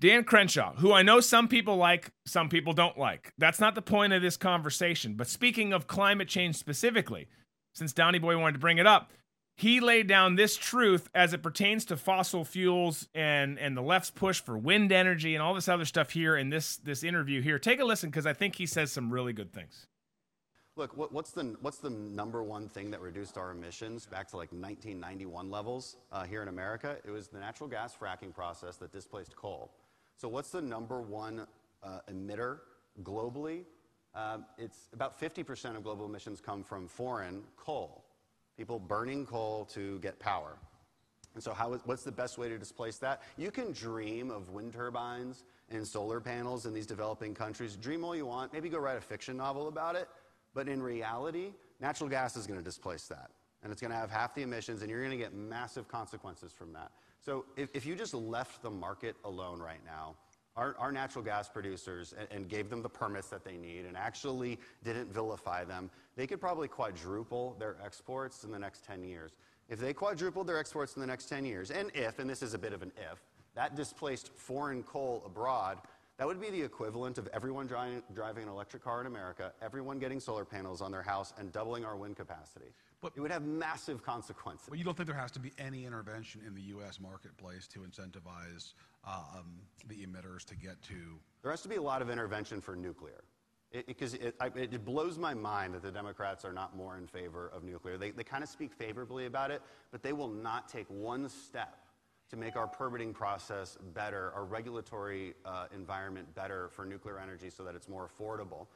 [0.00, 3.32] Dan Crenshaw, who I know some people like, some people don't like.
[3.38, 5.14] That's not the point of this conversation.
[5.14, 7.26] But speaking of climate change specifically,
[7.74, 9.10] since Donny Boy wanted to bring it up,
[9.56, 14.10] he laid down this truth as it pertains to fossil fuels and and the left's
[14.10, 17.58] push for wind energy and all this other stuff here in this this interview here.
[17.58, 19.86] Take a listen because I think he says some really good things.
[20.76, 24.36] Look, what, what's the what's the number one thing that reduced our emissions back to
[24.36, 26.96] like 1991 levels uh, here in America?
[27.04, 29.70] It was the natural gas fracking process that displaced coal.
[30.16, 31.46] So, what's the number one
[31.82, 32.58] uh, emitter
[33.02, 33.64] globally?
[34.16, 38.03] Um, it's about 50% of global emissions come from foreign coal,
[38.56, 40.56] people burning coal to get power.
[41.34, 43.22] And so, how what's the best way to displace that?
[43.36, 47.76] You can dream of wind turbines and solar panels in these developing countries.
[47.76, 48.52] Dream all you want.
[48.52, 50.08] Maybe go write a fiction novel about it.
[50.54, 53.30] But in reality, natural gas is going to displace that.
[53.62, 56.52] And it's going to have half the emissions, and you're going to get massive consequences
[56.52, 56.92] from that.
[57.20, 60.14] So if, if you just left the market alone right now,
[60.56, 63.96] our, our natural gas producers, and, and gave them the permits that they need, and
[63.96, 69.32] actually didn't vilify them, they could probably quadruple their exports in the next 10 years.
[69.68, 72.54] If they quadrupled their exports in the next 10 years, and if, and this is
[72.54, 73.20] a bit of an if,
[73.54, 75.78] that displaced foreign coal abroad,
[76.18, 79.98] that would be the equivalent of everyone driving, driving an electric car in America, everyone
[79.98, 82.72] getting solar panels on their house, and doubling our wind capacity.
[83.04, 84.66] But- it would have massive consequences.
[84.70, 86.98] But you don't think there has to be any intervention in the U.S.
[86.98, 88.72] marketplace to incentivize
[89.06, 91.20] uh, um, the emitters to get to?
[91.42, 93.22] There has to be a lot of intervention for nuclear.
[93.86, 97.06] Because it, it, it, it blows my mind that the Democrats are not more in
[97.06, 97.98] favor of nuclear.
[97.98, 101.76] They, they kind of speak favorably about it, but they will not take one step
[102.30, 107.64] to make our permitting process better, our regulatory uh, environment better for nuclear energy so
[107.64, 108.68] that it's more affordable.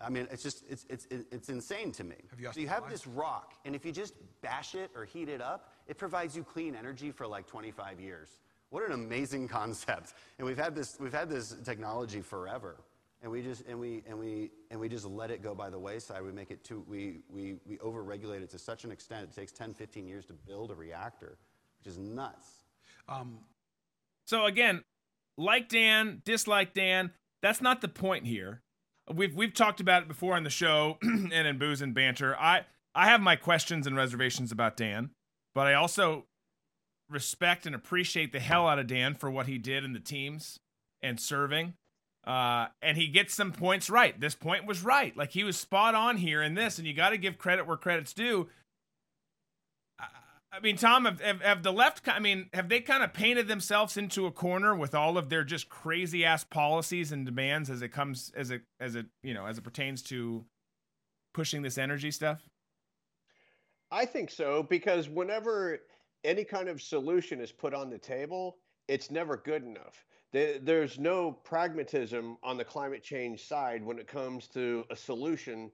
[0.00, 2.16] I mean, it's just, it's, it's, it's insane to me.
[2.30, 2.90] Have you asked so you have why?
[2.90, 6.42] this rock, and if you just bash it or heat it up, it provides you
[6.42, 8.38] clean energy for like 25 years.
[8.70, 10.14] What an amazing concept.
[10.38, 12.76] And we've had this, we've had this technology forever.
[13.22, 15.78] and we just and we and we and we just let it go by the
[15.78, 16.22] wayside.
[16.24, 19.52] We make it too we we we overregulate it to such an extent it takes
[19.52, 21.38] 10, 15 years to build a reactor,
[21.78, 22.64] which is nuts.
[23.08, 23.38] Um,
[24.26, 24.82] So again,
[25.38, 28.61] like Dan, dislike Dan, that's not the point here.
[29.12, 32.36] We've we've talked about it before on the show and in booze and banter.
[32.38, 35.10] I I have my questions and reservations about Dan,
[35.54, 36.26] but I also
[37.08, 40.58] respect and appreciate the hell out of Dan for what he did in the teams
[41.02, 41.74] and serving.
[42.24, 44.18] Uh, and he gets some points right.
[44.20, 45.16] This point was right.
[45.16, 47.76] Like he was spot on here in this, and you got to give credit where
[47.76, 48.48] credit's due.
[50.52, 53.48] I- mean, Tom, have, have, have the left, I mean, have they kind of painted
[53.48, 57.80] themselves into a corner with all of their just crazy ass policies and demands as
[57.80, 60.44] it comes, as it, as it, you know, as it pertains to
[61.32, 62.42] pushing this energy stuff?
[63.90, 65.80] I think so because whenever
[66.24, 70.04] any kind of solution is put on the table, it's never good enough.
[70.32, 75.70] There's no pragmatism on the climate change side when it comes to a solution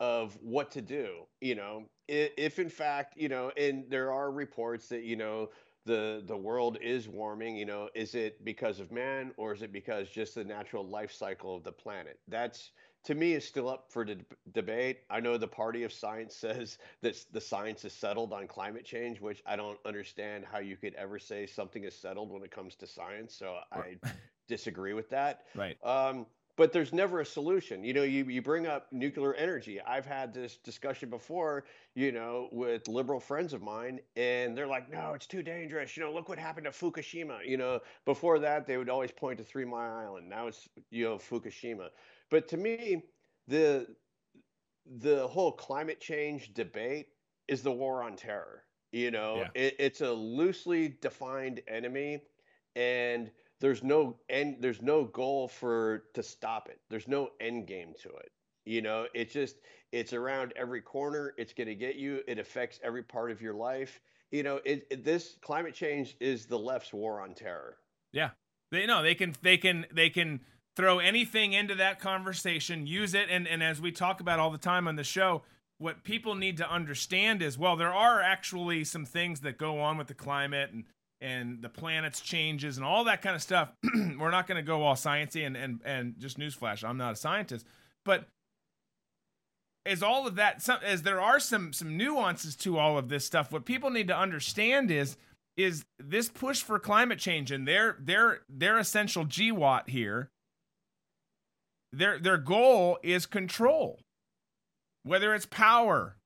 [0.00, 1.26] of what to do.
[1.40, 5.50] You know, if in fact, you know, and there are reports that, you know,
[5.86, 9.72] the the world is warming, you know, is it because of man or is it
[9.72, 12.18] because just the natural life cycle of the planet?
[12.28, 12.70] That's
[13.04, 15.00] to me is still up for de- debate.
[15.10, 19.20] I know the party of science says that the science is settled on climate change,
[19.20, 22.76] which I don't understand how you could ever say something is settled when it comes
[22.76, 23.34] to science.
[23.34, 23.96] So I
[24.48, 25.42] disagree with that.
[25.54, 25.76] Right.
[25.84, 26.26] Um,
[26.56, 27.82] but there's never a solution.
[27.82, 29.80] You know, you, you bring up nuclear energy.
[29.80, 31.64] I've had this discussion before,
[31.94, 35.96] you know, with liberal friends of mine, and they're like, no, it's too dangerous.
[35.96, 37.44] You know, look what happened to Fukushima.
[37.46, 40.28] You know, before that, they would always point to Three Mile Island.
[40.28, 41.90] Now it's, you know, Fukushima.
[42.30, 43.02] But to me,
[43.48, 43.96] the
[44.86, 47.08] the whole climate change debate
[47.48, 48.64] is the war on terror.
[48.92, 49.48] You know, Yeah.
[49.54, 52.22] it, it's a loosely defined enemy,
[52.76, 54.56] and there's no end.
[54.60, 56.80] There's no goal for to stop it.
[56.90, 58.30] There's no end game to it.
[58.64, 59.56] You know, it's just
[59.92, 61.34] it's around every corner.
[61.38, 62.20] It's going to get you.
[62.26, 64.00] It affects every part of your life.
[64.30, 67.76] You know, it, it this climate change is the left's war on terror.
[68.12, 68.30] Yeah.
[68.70, 70.40] They know they can they can they can
[70.76, 74.58] throw anything into that conversation, use it, and, and as we talk about all the
[74.58, 75.42] time on the show,
[75.78, 79.96] what people need to understand is well, there are actually some things that go on
[79.96, 80.84] with the climate and
[81.24, 83.72] and the planet's changes and all that kind of stuff.
[84.18, 87.16] We're not going to go all sciencey and and and just newsflash, I'm not a
[87.16, 87.66] scientist,
[88.04, 88.28] but
[89.86, 93.24] as all of that some, as there are some some nuances to all of this
[93.24, 95.16] stuff what people need to understand is
[95.56, 100.30] is this push for climate change and their their their essential GWAT here
[101.92, 104.00] their their goal is control
[105.02, 106.16] whether it's power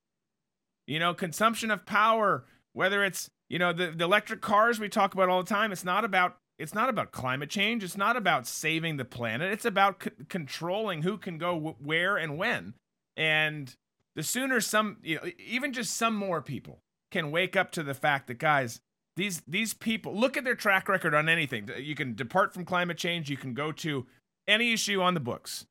[0.87, 5.13] you know consumption of power whether it's you know the, the electric cars we talk
[5.13, 7.85] about all the time it's not about it's not about climate change.
[7.85, 9.53] It's not about saving the planet.
[9.53, 12.73] It's about c- controlling who can go w- where and when.
[13.15, 13.73] And
[14.15, 16.81] the sooner some you know even just some more people
[17.11, 18.81] can wake up to the fact that guys
[19.15, 21.69] these these people look at their track record on anything.
[21.71, 23.29] Uh, you can depart from climate change.
[23.29, 24.05] You can go to
[24.45, 25.65] any issue on the books.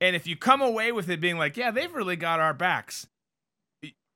[0.00, 3.06] And if you come away with it being like yeah they've really got our backs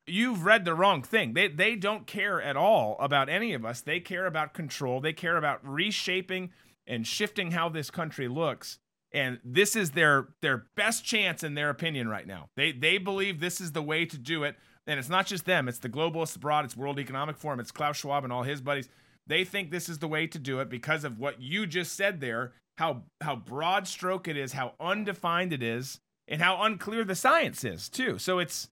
[0.06, 1.34] you've read the wrong thing.
[1.34, 3.80] They they don't care at all about any of us.
[3.80, 5.00] They care about control.
[5.00, 6.50] They care about reshaping
[6.86, 8.78] and shifting how this country looks.
[9.12, 12.48] And this is their their best chance in their opinion right now.
[12.56, 14.56] They they believe this is the way to do it.
[14.86, 15.66] And it's not just them.
[15.68, 16.66] It's the globalists abroad.
[16.66, 17.58] It's world economic forum.
[17.58, 18.88] It's klaus schwab and all his buddies.
[19.26, 22.20] They think this is the way to do it because of what you just said
[22.20, 27.14] there how how broad stroke it is how undefined it is and how unclear the
[27.14, 28.18] science is too.
[28.18, 28.68] So it's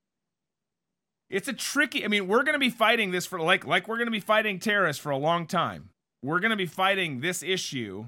[1.33, 3.97] it's a tricky i mean we're going to be fighting this for like like we're
[3.97, 5.88] going to be fighting terrorists for a long time.
[6.23, 8.07] We're going to be fighting this issue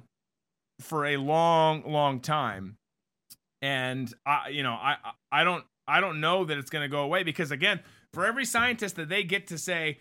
[0.81, 2.77] for a long long time.
[3.63, 4.97] And i you know i
[5.33, 7.81] i don't i don't know that it's going to go away because again
[8.13, 9.99] for every scientist that they get to say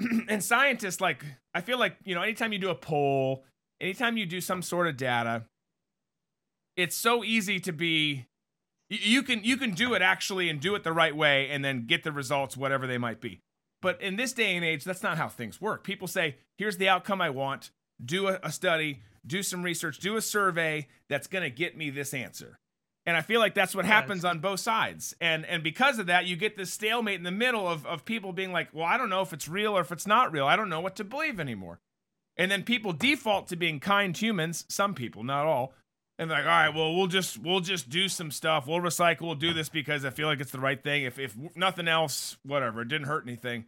[0.28, 3.44] and scientists like i feel like you know anytime you do a poll
[3.80, 5.44] anytime you do some sort of data
[6.76, 8.26] it's so easy to be
[9.00, 11.86] you can you can do it actually and do it the right way and then
[11.86, 13.40] get the results whatever they might be.
[13.80, 15.84] But in this day and age that's not how things work.
[15.84, 17.70] People say here's the outcome i want.
[18.04, 21.90] Do a, a study do some research do a survey that's going to get me
[21.90, 22.58] this answer.
[23.06, 25.14] And i feel like that's what happens on both sides.
[25.20, 28.32] And and because of that you get this stalemate in the middle of, of people
[28.32, 30.46] being like well i don't know if it's real or if it's not real.
[30.46, 31.80] I don't know what to believe anymore.
[32.36, 35.74] And then people default to being kind humans some people not all
[36.22, 39.34] and like all right well we'll just we'll just do some stuff we'll recycle we'll
[39.34, 42.82] do this because i feel like it's the right thing if if nothing else whatever
[42.82, 43.66] it didn't hurt anything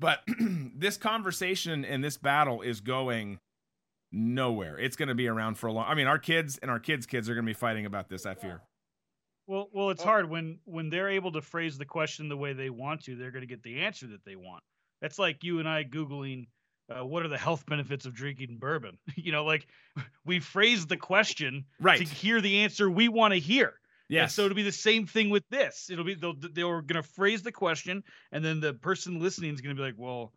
[0.00, 0.22] but
[0.74, 3.38] this conversation and this battle is going
[4.12, 4.78] nowhere.
[4.78, 5.84] It's going to be around for a long.
[5.86, 8.26] I mean, our kids and our kids' kids are going to be fighting about this.
[8.26, 8.62] I fear.
[9.46, 12.70] Well, well, it's hard when when they're able to phrase the question the way they
[12.70, 13.16] want to.
[13.16, 14.62] They're going to get the answer that they want.
[15.00, 16.46] That's like you and I googling
[16.90, 18.98] uh, what are the health benefits of drinking bourbon.
[19.16, 19.66] you know, like
[20.24, 21.98] we phrase the question right.
[21.98, 23.74] to hear the answer we want to hear.
[24.08, 24.26] Yeah.
[24.26, 25.88] So it'll be the same thing with this.
[25.88, 29.60] It'll be they'll they're going to phrase the question, and then the person listening is
[29.60, 30.32] going to be like, well,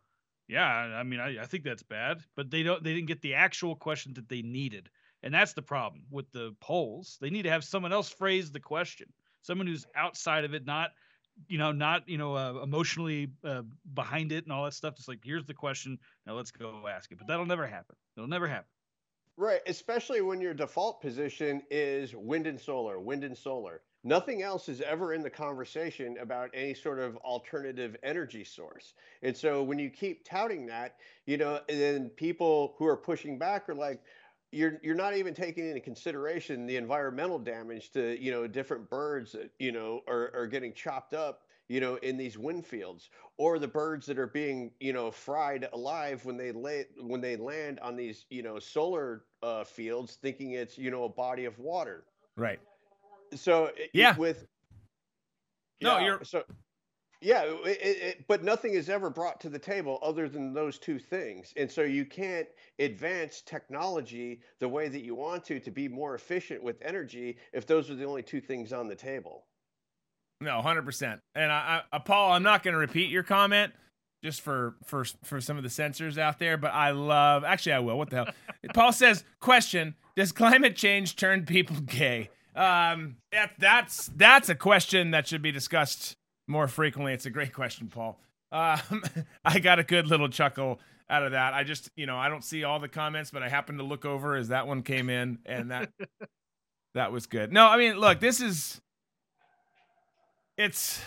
[0.46, 3.34] yeah, I mean, I, I think that's bad, but they don't they didn't get the
[3.34, 4.88] actual question that they needed.
[5.24, 7.16] And that's the problem with the polls.
[7.20, 9.08] They need to have someone else phrase the question.
[9.42, 10.90] Someone who's outside of it, not
[11.48, 13.62] you know, not you know, uh, emotionally uh,
[13.94, 14.96] behind it and all that stuff.
[14.96, 17.18] Just like here's the question, now let's go ask it.
[17.18, 17.96] But that'll never happen.
[18.16, 18.66] It'll never happen.
[19.36, 23.82] Right, especially when your default position is wind and solar, wind and solar.
[24.04, 28.92] Nothing else is ever in the conversation about any sort of alternative energy source.
[29.22, 33.38] And so when you keep touting that, you know, and then people who are pushing
[33.38, 34.02] back are like,
[34.54, 39.32] you're you're not even taking into consideration the environmental damage to you know different birds
[39.32, 43.58] that you know are, are getting chopped up you know in these wind fields or
[43.58, 47.80] the birds that are being you know fried alive when they lay when they land
[47.80, 52.04] on these you know solar uh, fields thinking it's you know a body of water.
[52.36, 52.60] Right.
[53.34, 54.16] So yeah.
[54.16, 54.46] with
[55.80, 56.44] no yeah, you're so
[57.24, 60.98] yeah, it, it, but nothing is ever brought to the table other than those two
[60.98, 61.54] things.
[61.56, 62.46] And so you can't
[62.78, 67.66] advance technology the way that you want to to be more efficient with energy if
[67.66, 69.46] those are the only two things on the table.
[70.42, 71.20] No, hundred percent.
[71.34, 73.72] And I, I, Paul, I'm not going to repeat your comment
[74.22, 77.42] just for for for some of the censors out there, but I love.
[77.42, 77.96] Actually, I will.
[77.96, 78.34] What the hell?
[78.74, 85.12] Paul says, "Question: Does climate change turn people gay?" Um, that, that's that's a question
[85.12, 87.12] that should be discussed more frequently.
[87.12, 88.18] It's a great question, Paul.
[88.52, 89.02] Um,
[89.44, 91.54] I got a good little chuckle out of that.
[91.54, 94.04] I just, you know, I don't see all the comments, but I happened to look
[94.04, 95.90] over as that one came in, and that
[96.94, 97.52] that was good.
[97.52, 98.80] No, I mean, look, this is
[100.56, 101.00] it's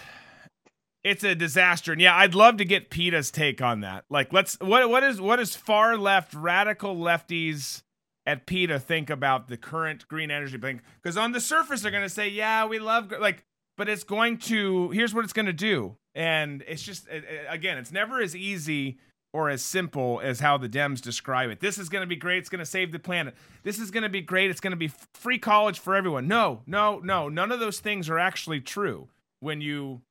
[1.04, 4.06] it's a disaster, and yeah, I'd love to get PETA's take on that.
[4.10, 7.82] Like, let's what what is what is far left radical lefties
[8.26, 10.82] at PETA think about the current green energy thing?
[11.02, 13.46] Because on the surface, they're going to say, yeah, we love like
[13.78, 15.96] but it's going to here's what it's going to do.
[16.16, 17.08] And it's just
[17.48, 18.98] again it's never as easy
[19.34, 21.60] or as simple as how the dems describe it.
[21.60, 22.40] This is going to be great.
[22.40, 23.36] It's going to save the planet.
[23.64, 24.50] This is going to be great.
[24.50, 26.28] It's going to be free college for everyone.
[26.28, 27.30] No no no.
[27.30, 29.10] None of those things are actually true
[29.40, 30.02] when you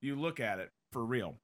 [0.00, 1.34] you look at it for real.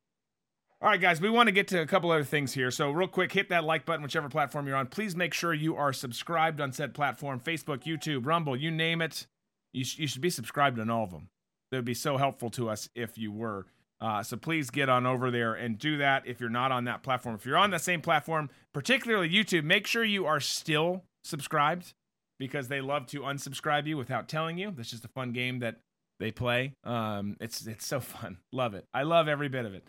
[0.80, 2.70] All right guys we want to get to a couple other things here.
[2.70, 4.86] So real quick hit that like button whichever platform you're on.
[4.86, 9.26] Please make sure you are subscribed on said platform facebook youtube rumble you name it.
[9.72, 11.28] You, sh- you should be subscribed on all of them
[11.72, 13.66] that would be so helpful to us if you were.
[13.98, 17.02] Uh, so please get on over there and do that if you're not on that
[17.02, 17.34] platform.
[17.34, 21.94] If you're on that same platform, particularly YouTube, make sure you are still subscribed
[22.38, 24.70] because they love to unsubscribe you without telling you.
[24.76, 25.78] That's just a fun game that
[26.20, 26.74] they play.
[26.84, 28.36] Um, it's it's so fun.
[28.52, 28.84] Love it.
[28.92, 29.88] I love every bit of it.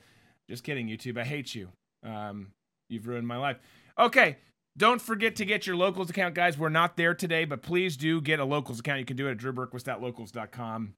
[0.50, 1.18] Just kidding, YouTube.
[1.18, 1.70] I hate you.
[2.02, 2.52] Um,
[2.90, 3.58] you've ruined my life.
[4.00, 4.38] Okay.
[4.78, 6.58] Don't forget to get your locals account, guys.
[6.58, 9.00] We're not there today, but please do get a locals account.
[9.00, 10.96] You can do it at drewberquist.locals.com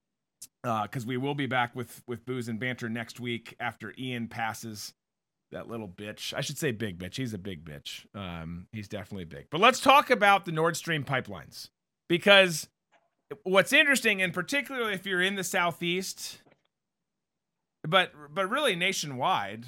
[0.62, 4.28] because uh, we will be back with with booze and banter next week after Ian
[4.28, 4.94] passes
[5.52, 6.34] that little bitch.
[6.34, 7.16] I should say big bitch.
[7.16, 8.04] He's a big bitch.
[8.14, 9.46] Um, he's definitely big.
[9.50, 11.70] But let's talk about the Nord Stream pipelines
[12.08, 12.68] because
[13.44, 16.42] what's interesting, and particularly if you're in the southeast,
[17.86, 19.66] but but really nationwide,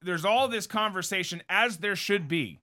[0.00, 2.60] there's all this conversation as there should be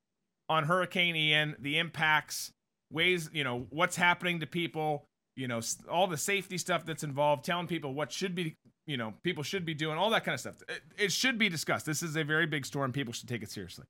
[0.47, 2.51] on Hurricane Ian, the impacts,
[2.91, 7.45] ways you know what's happening to people you know all the safety stuff that's involved
[7.45, 8.55] telling people what should be
[8.87, 10.61] you know people should be doing all that kind of stuff.
[10.67, 11.85] It, it, should be discussed.
[11.85, 12.91] This is a very big storm.
[12.91, 13.85] People should take it seriously.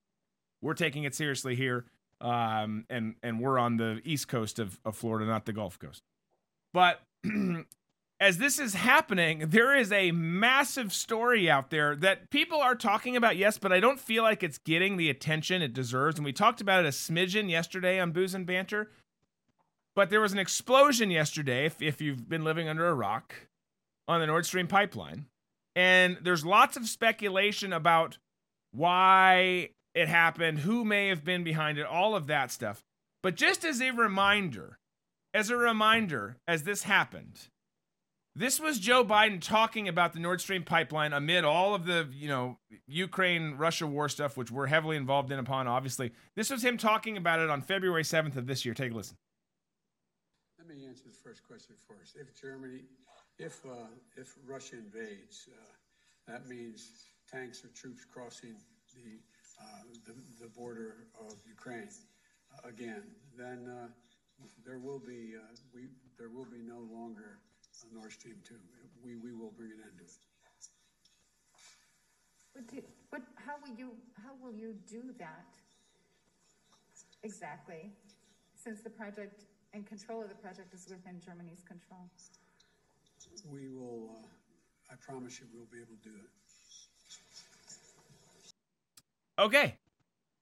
[0.62, 1.86] We're taking it seriously here
[2.21, 6.02] um, and and we're on the east coast of, of florida not the gulf coast.
[6.73, 7.02] But
[8.19, 13.15] as this is happening there is a massive story out there that people are talking
[13.15, 16.17] about yes but i don't feel like it's getting the attention it deserves.
[16.17, 18.91] And we talked about it a smidgen yesterday on booze and banter
[19.99, 23.35] but there was an explosion yesterday, if, if you've been living under a rock,
[24.07, 25.25] on the Nord Stream pipeline.
[25.75, 28.17] And there's lots of speculation about
[28.71, 32.85] why it happened, who may have been behind it, all of that stuff.
[33.21, 34.79] But just as a reminder,
[35.33, 37.50] as a reminder, as this happened,
[38.33, 42.29] this was Joe Biden talking about the Nord Stream pipeline amid all of the, you
[42.29, 46.13] know, Ukraine Russia war stuff, which we're heavily involved in upon, obviously.
[46.37, 48.73] This was him talking about it on February 7th of this year.
[48.73, 49.17] Take a listen
[50.70, 52.15] me answer the first question first.
[52.15, 52.84] If Germany,
[53.40, 58.56] if uh, if Russia invades, uh, that means tanks or troops crossing
[58.94, 59.17] the
[59.60, 61.90] uh, the, the border of Ukraine
[62.54, 63.04] uh, again,
[63.38, 63.88] then uh,
[64.65, 65.42] there will be uh,
[65.74, 67.40] we there will be no longer
[67.82, 68.62] a Nord Stream two.
[69.04, 70.12] We we will bring an end to it.
[72.54, 75.50] But, do, but how will you how will you do that
[77.24, 77.92] exactly?
[78.56, 82.10] Since the project and control of the project is within Germany's control.
[83.52, 84.10] We will.
[84.12, 86.30] Uh, I promise you, we'll be able to do it.
[89.42, 89.76] Okay.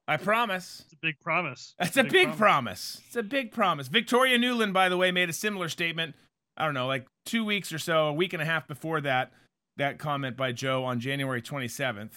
[0.07, 0.83] I promise.
[0.85, 1.75] It's a big promise.
[1.77, 3.01] That's a big, promise.
[3.07, 3.89] It's a big promise.
[3.89, 6.15] Victoria Nuland, by the way, made a similar statement.
[6.55, 9.31] I don't know, like two weeks or so, a week and a half before that,
[9.75, 12.13] that comment by Joe on January 27th.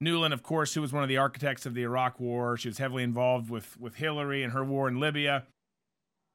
[0.00, 2.78] Newland, of course, who was one of the architects of the Iraq War, she was
[2.78, 5.44] heavily involved with with Hillary and her war in Libya.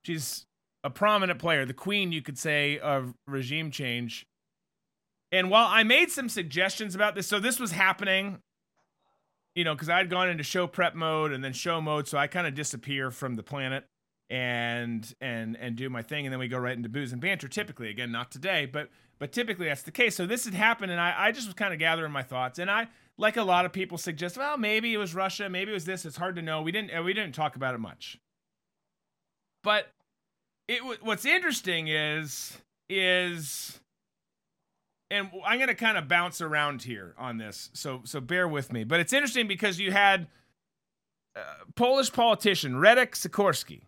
[0.05, 0.45] She's
[0.83, 4.25] a prominent player, the queen, you could say, of regime change.
[5.31, 8.39] And while I made some suggestions about this, so this was happening
[9.55, 12.27] you know, because I'd gone into show prep mode and then show mode, so I
[12.27, 13.85] kind of disappear from the planet
[14.29, 17.47] and and and do my thing, and then we go right into booze and banter.
[17.47, 20.15] Typically, again, not today, but but typically that's the case.
[20.15, 22.69] So this had happened, and I I just was kind of gathering my thoughts, and
[22.69, 25.85] I like a lot of people suggest, well, maybe it was Russia, maybe it was
[25.85, 26.05] this.
[26.05, 26.61] It's hard to know.
[26.61, 28.19] We didn't we didn't talk about it much,
[29.63, 29.87] but
[30.67, 32.57] it what's interesting is
[32.89, 33.79] is
[35.11, 38.73] and I'm going to kind of bounce around here on this, so so bear with
[38.73, 38.83] me.
[38.83, 40.27] But it's interesting because you had
[41.35, 41.41] uh,
[41.75, 43.81] Polish politician Radek Sikorski,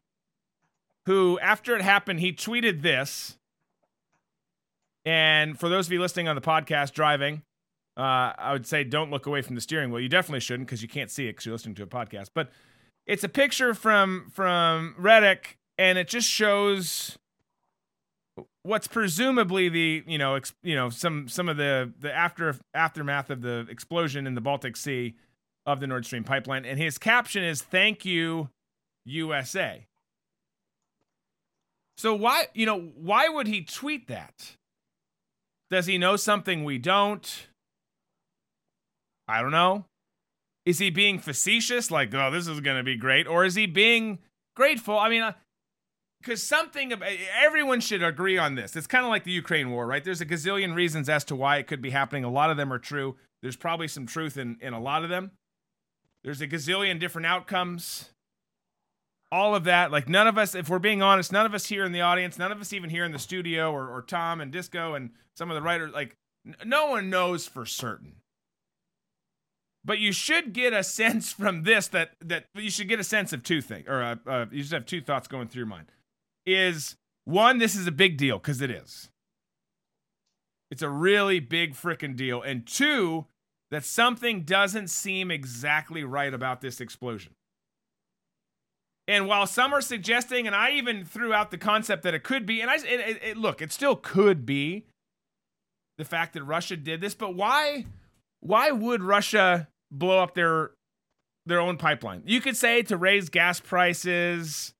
[1.05, 3.37] who after it happened, he tweeted this.
[5.05, 7.41] And for those of you listening on the podcast driving,
[7.95, 10.01] uh, I would say don't look away from the steering wheel.
[10.01, 12.29] You definitely shouldn't because you can't see it because you're listening to a podcast.
[12.33, 12.51] But
[13.07, 17.17] it's a picture from from Radek, and it just shows
[18.63, 23.29] what's presumably the you know ex, you know some some of the the after aftermath
[23.29, 25.15] of the explosion in the Baltic Sea
[25.65, 28.49] of the Nord Stream pipeline and his caption is thank you
[29.05, 29.87] USA.
[31.97, 34.55] So why you know why would he tweet that?
[35.69, 37.47] Does he know something we don't?
[39.27, 39.85] I don't know.
[40.65, 43.65] Is he being facetious like oh this is going to be great or is he
[43.65, 44.19] being
[44.55, 44.97] grateful?
[44.97, 45.33] I mean
[46.27, 46.91] because something
[47.41, 48.75] everyone should agree on this.
[48.75, 50.03] It's kind of like the Ukraine war, right?
[50.03, 52.25] There's a gazillion reasons as to why it could be happening.
[52.25, 53.15] A lot of them are true.
[53.41, 55.31] There's probably some truth in in a lot of them.
[56.25, 58.09] There's a gazillion different outcomes.
[59.31, 61.85] All of that, like none of us, if we're being honest, none of us here
[61.85, 64.51] in the audience, none of us even here in the studio, or, or Tom and
[64.51, 66.15] Disco and some of the writers, like
[66.45, 68.17] n- no one knows for certain.
[69.83, 73.31] But you should get a sense from this that that you should get a sense
[73.31, 75.87] of two things, or uh, uh, you should have two thoughts going through your mind
[76.47, 76.95] is
[77.25, 79.09] one, this is a big deal because it is.
[80.71, 82.41] It's a really big freaking deal.
[82.41, 83.25] And two,
[83.69, 87.33] that something doesn't seem exactly right about this explosion.
[89.07, 92.45] And while some are suggesting, and I even threw out the concept that it could
[92.45, 94.85] be, and I it, it, it, look, it still could be
[95.97, 97.85] the fact that Russia did this, but why?
[98.41, 100.71] Why would Russia blow up their
[101.45, 102.23] their own pipeline?
[102.25, 104.73] You could say to raise gas prices,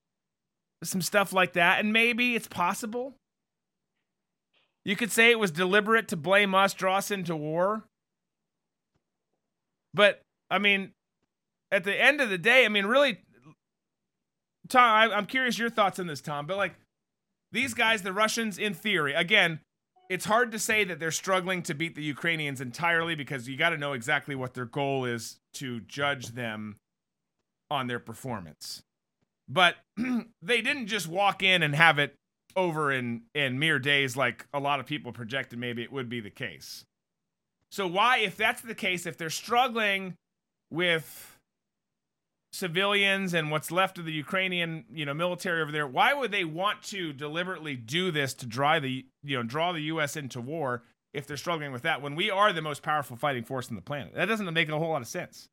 [0.88, 3.16] some stuff like that, and maybe it's possible.
[4.86, 7.84] You could say it was deliberate to blame us, draw us into war.
[9.94, 10.92] But I mean,
[11.72, 13.20] at the end of the day, I mean, really,
[14.70, 16.46] Tom, I, I'm curious your thoughts on this, Tom.
[16.46, 16.76] But like
[17.52, 19.60] these guys, the Russians, in theory, again,
[20.10, 23.72] it's hard to say that they're struggling to beat the Ukrainians entirely because you got
[23.72, 26.78] to know exactly what their goal is to judge them
[27.70, 28.84] on their performance.
[29.50, 29.76] But
[30.42, 32.16] they didn't just walk in and have it
[32.56, 36.20] over in in mere days like a lot of people projected maybe it would be
[36.20, 36.84] the case.
[37.72, 40.16] So why if that's the case if they're struggling
[40.72, 41.38] with
[42.54, 46.44] civilians and what's left of the Ukrainian, you know, military over there, why would they
[46.44, 50.84] want to deliberately do this to draw the, you know, draw the US into war
[51.14, 53.82] if they're struggling with that when we are the most powerful fighting force on the
[53.82, 54.14] planet?
[54.16, 55.48] That doesn't make a whole lot of sense.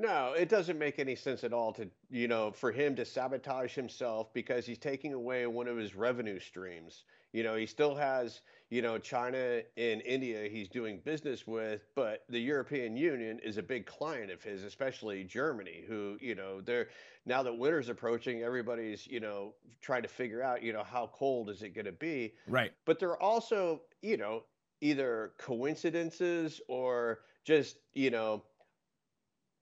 [0.00, 3.74] No, it doesn't make any sense at all to, you know, for him to sabotage
[3.74, 7.02] himself because he's taking away one of his revenue streams.
[7.32, 12.22] You know, he still has, you know, China and India he's doing business with, but
[12.28, 16.88] the European Union is a big client of his, especially Germany, who, you know, they're
[17.26, 21.50] now that winter's approaching, everybody's, you know, trying to figure out, you know, how cold
[21.50, 22.34] is it going to be?
[22.46, 22.70] Right.
[22.86, 24.44] But there are also, you know,
[24.80, 28.44] either coincidences or just, you know,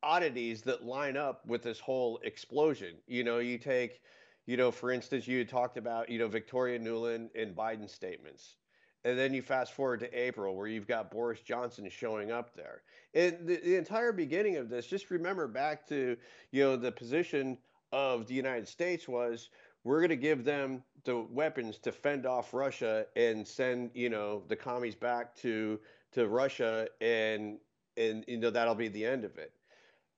[0.06, 2.94] oddities that line up with this whole explosion.
[3.08, 4.00] You know, you take,
[4.46, 8.56] you know, for instance, you talked about, you know, Victoria Nuland and Biden statements.
[9.04, 12.82] and then you fast forward to April, where you've got Boris Johnson showing up there.
[13.14, 16.16] And the, the entire beginning of this, just remember back to
[16.52, 17.58] you know the position
[17.92, 19.50] of the United States was
[19.84, 24.42] we're going to give them the weapons to fend off Russia and send you know
[24.48, 25.80] the commies back to
[26.12, 27.58] to Russia and
[27.96, 29.52] and you know that'll be the end of it.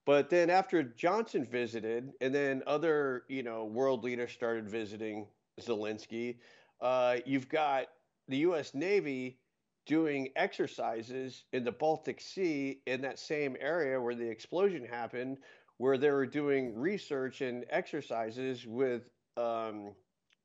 [0.09, 5.27] But then after Johnson visited, and then other you know world leaders started visiting
[5.61, 6.39] Zelensky,
[6.81, 7.89] uh, you've got
[8.27, 8.73] the U.S.
[8.73, 9.39] Navy
[9.85, 15.37] doing exercises in the Baltic Sea in that same area where the explosion happened,
[15.77, 19.93] where they were doing research and exercises with um,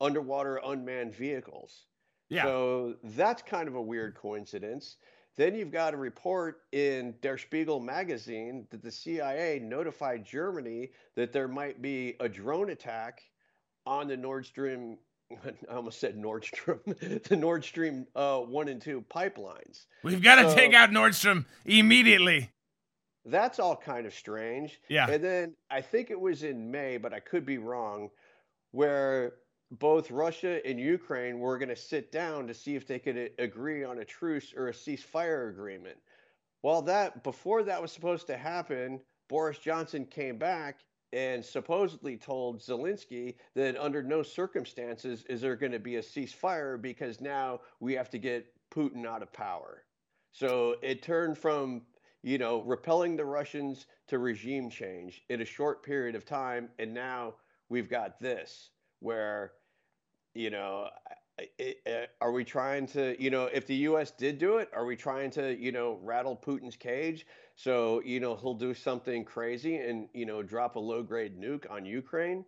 [0.02, 1.86] underwater unmanned vehicles.
[2.28, 2.44] Yeah.
[2.44, 4.98] So that's kind of a weird coincidence.
[5.36, 11.34] Then you've got a report in Der Spiegel magazine that the CIA notified Germany that
[11.34, 13.22] there might be a drone attack
[13.86, 14.98] on the Nord Stream.
[15.70, 19.86] I almost said Nordstrom, the Nord Stream uh, one and two pipelines.
[20.04, 22.52] We've got to So- take out Nordstrom immediately.
[23.26, 24.82] That's all kind of strange.
[24.90, 25.10] Yeah.
[25.10, 28.10] And then I think it was in May, but I could be wrong,
[28.72, 29.36] where
[29.80, 33.44] both Russia and Ukraine were going to sit down to see if they could uh,
[33.44, 35.98] agree on a truce or a ceasefire agreement.
[36.62, 40.80] Well, that before that was supposed to happen, Boris Johnson came back
[41.12, 46.82] and supposedly told Zelensky that under no circumstances is there going to be a ceasefire
[46.82, 49.84] because now we have to get Putin out of power.
[50.32, 51.84] So it turned from,
[52.24, 56.70] you know, repelling the Russians to regime change in a short period of time.
[56.80, 57.36] And now
[57.70, 59.52] we've got this where,
[60.34, 60.90] you know,
[62.22, 65.32] are we trying to, you know, if the US did do it, are we trying
[65.32, 67.26] to, you know, rattle Putin's cage?
[67.56, 71.70] So, you know, he'll do something crazy and, you know, drop a low grade nuke
[71.70, 72.46] on Ukraine?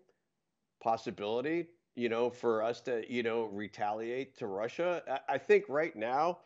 [0.81, 5.21] Possibility, you know, for us to, you know, retaliate to Russia.
[5.27, 6.39] I think right now,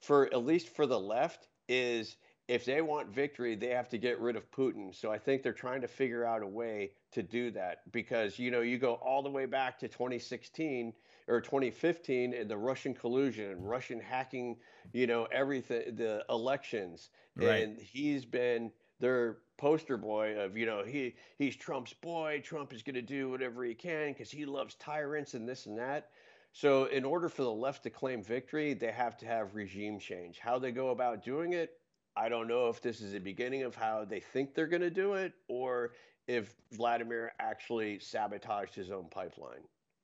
[0.00, 2.16] for at least for the left is
[2.48, 4.94] if they want victory, they have to get rid of Putin.
[4.94, 8.50] So I think they're trying to figure out a way to do that because you
[8.50, 10.92] know you go all the way back to 2016
[11.28, 14.56] or 2015 and the Russian collusion and Russian hacking,
[14.92, 17.62] you know everything, the elections, Right.
[17.64, 22.40] and he's been their poster boy of you know he he's Trump's boy.
[22.44, 25.78] Trump is going to do whatever he can because he loves tyrants and this and
[25.78, 26.10] that.
[26.52, 30.38] So, in order for the left to claim victory, they have to have regime change.
[30.38, 31.78] How they go about doing it,
[32.16, 34.90] I don't know if this is the beginning of how they think they're going to
[34.90, 35.92] do it or
[36.26, 39.60] if Vladimir actually sabotaged his own pipeline.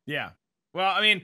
[0.07, 0.31] Yeah.
[0.75, 1.23] Well, I mean,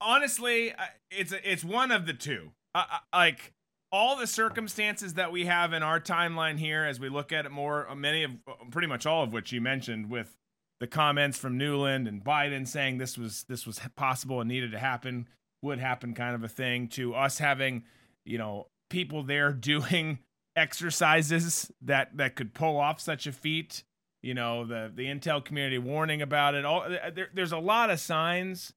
[0.00, 0.74] honestly,
[1.10, 2.50] it's it's one of the two.
[2.74, 3.52] I, I, like
[3.90, 7.52] all the circumstances that we have in our timeline here, as we look at it
[7.52, 8.32] more, uh, many of,
[8.70, 10.36] pretty much all of which you mentioned, with
[10.80, 14.78] the comments from Nuland and Biden saying this was this was possible and needed to
[14.78, 15.28] happen,
[15.62, 17.84] would happen, kind of a thing, to us having,
[18.24, 20.18] you know, people there doing
[20.56, 23.84] exercises that that could pull off such a feat.
[24.22, 26.64] You know the the intel community warning about it.
[26.64, 28.72] All there, there's a lot of signs.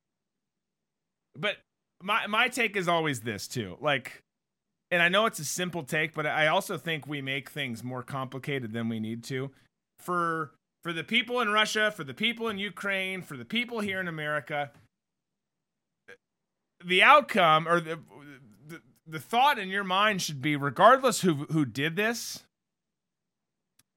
[1.36, 1.58] But
[2.02, 3.78] my my take is always this too.
[3.82, 4.24] Like
[4.92, 8.04] and i know it's a simple take but i also think we make things more
[8.04, 9.50] complicated than we need to.
[9.98, 10.52] For
[10.84, 14.08] for the people in russia for the people in ukraine for the people here in
[14.08, 14.72] america
[16.84, 18.00] the outcome or the
[19.12, 22.44] the, thought in your mind should be regardless who who did this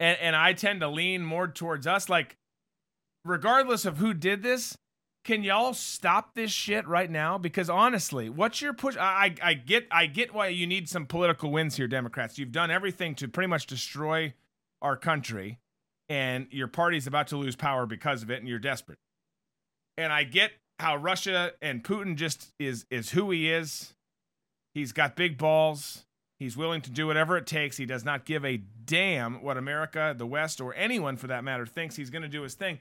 [0.00, 2.36] and and I tend to lean more towards us like
[3.24, 4.76] regardless of who did this
[5.24, 7.38] can y'all stop this shit right now?
[7.38, 8.96] Because honestly what's your push?
[8.96, 12.38] I, I I get I get why you need some political wins here Democrats.
[12.38, 14.34] You've done everything to pretty much destroy
[14.82, 15.58] our country
[16.08, 18.98] and your party's about to lose power because of it and you're desperate.
[19.96, 23.93] And I get how Russia and Putin just is is who he is
[24.74, 26.04] he's got big balls
[26.38, 27.76] He's willing to do whatever it takes.
[27.76, 31.64] He does not give a damn what America, the West, or anyone for that matter
[31.64, 31.96] thinks.
[31.96, 32.80] He's going to do his thing.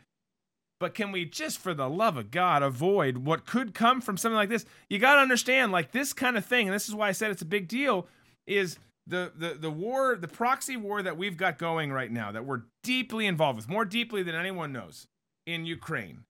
[0.80, 4.36] But can we just, for the love of God, avoid what could come from something
[4.36, 4.66] like this?
[4.89, 7.32] You got to understand, like this kind of thing, and this is why I said
[7.32, 8.08] it's a big deal,
[8.48, 12.46] is the, the, the war, the proxy war that we've got going right now, that
[12.46, 15.08] we're deeply involved with, more deeply than anyone knows,
[15.46, 16.26] in Ukraine,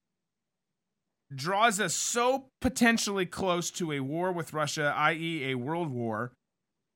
[1.36, 6.32] draws us so potentially close to a war with Russia, i.e., a world war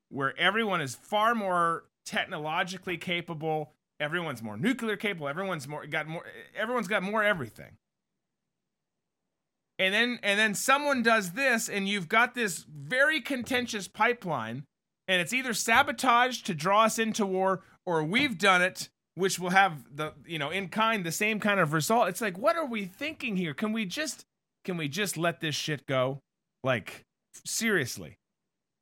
[0.09, 6.23] where everyone is far more technologically capable everyone's more nuclear capable everyone's more got more
[6.55, 7.71] everyone's got more everything
[9.77, 14.63] and then and then someone does this and you've got this very contentious pipeline
[15.07, 19.49] and it's either sabotaged to draw us into war or we've done it which will
[19.49, 22.65] have the you know in kind the same kind of result it's like what are
[22.65, 24.25] we thinking here can we just
[24.63, 26.19] can we just let this shit go
[26.63, 27.05] like
[27.45, 28.17] seriously.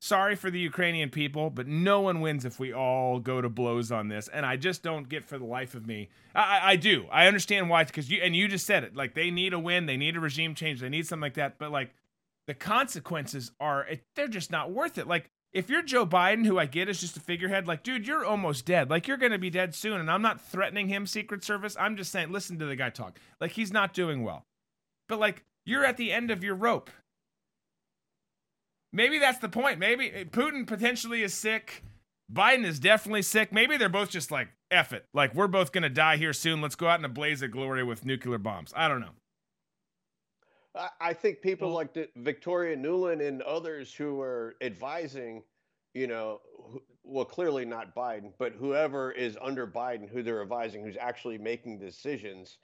[0.00, 3.90] Sorry for the Ukrainian people, but no one wins if we all go to blows
[3.90, 4.28] on this.
[4.28, 6.10] And I just don't get for the life of me.
[6.34, 7.06] I, I, do.
[7.10, 8.94] I understand why, because you and you just said it.
[8.94, 11.58] Like they need a win, they need a regime change, they need something like that.
[11.58, 11.94] But like
[12.46, 15.08] the consequences are, they're just not worth it.
[15.08, 18.24] Like if you're Joe Biden, who I get is just a figurehead, like dude, you're
[18.24, 18.90] almost dead.
[18.90, 20.00] Like you're gonna be dead soon.
[20.00, 21.76] And I'm not threatening him, Secret Service.
[21.78, 23.18] I'm just saying, listen to the guy talk.
[23.40, 24.44] Like he's not doing well.
[25.08, 26.90] But like you're at the end of your rope.
[28.92, 29.78] Maybe that's the point.
[29.78, 31.82] Maybe eh, Putin potentially is sick.
[32.32, 33.52] Biden is definitely sick.
[33.52, 35.04] Maybe they're both just like, F it.
[35.14, 36.60] Like, we're both going to die here soon.
[36.60, 38.72] Let's go out in a blaze of glory with nuclear bombs.
[38.74, 39.10] I don't know.
[41.00, 41.98] I think people mm-hmm.
[41.98, 45.42] like Victoria Nuland and others who are advising,
[45.94, 46.40] you know,
[47.02, 51.78] well, clearly not Biden, but whoever is under Biden, who they're advising, who's actually making
[51.78, 52.58] decisions,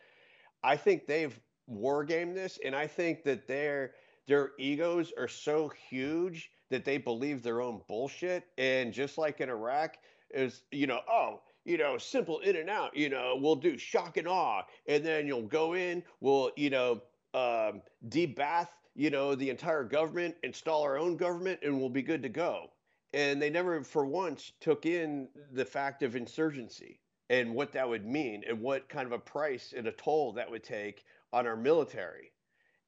[0.63, 2.59] I think they've war gamed this.
[2.65, 3.93] And I think that they're
[4.29, 8.45] their egos are so huge that they believe their own bullshit.
[8.59, 9.97] And just like in Iraq,
[10.35, 12.97] is you know, oh, you know, simple in and out.
[12.97, 16.03] You know, we'll do shock and awe, and then you'll go in.
[16.21, 17.03] We'll you know,
[17.35, 22.23] um, debath you know the entire government, install our own government, and we'll be good
[22.23, 22.71] to go.
[23.15, 26.99] And they never, for once, took in the fact of insurgency
[27.31, 30.51] and what that would mean, and what kind of a price and a toll that
[30.51, 32.33] would take on our military.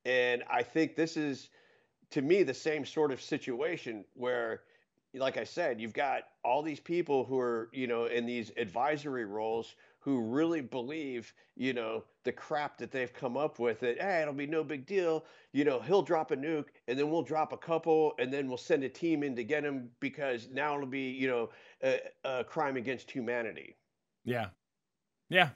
[0.04, 1.48] And I think this is,
[2.10, 4.62] to me, the same sort of situation where,
[5.14, 9.24] like I said, you've got all these people who are, you know, in these advisory
[9.24, 14.22] roles who really believe, you know, the crap that they've come up with that, hey,
[14.22, 15.24] it'll be no big deal.
[15.52, 18.58] You know, he'll drop a nuke and then we'll drop a couple and then we'll
[18.58, 21.50] send a team in to get him because now it'll be, you know,
[21.82, 23.76] a, a crime against humanity.
[24.24, 24.48] Yeah.
[25.30, 25.50] Yeah.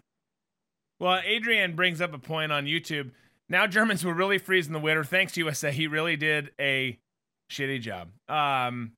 [0.98, 3.10] Well, Adrian brings up a point on YouTube
[3.48, 5.04] now Germans were really freezing the winter.
[5.04, 5.72] Thanks, to USA.
[5.72, 6.98] He really did a
[7.50, 8.10] shitty job.
[8.28, 8.92] Um,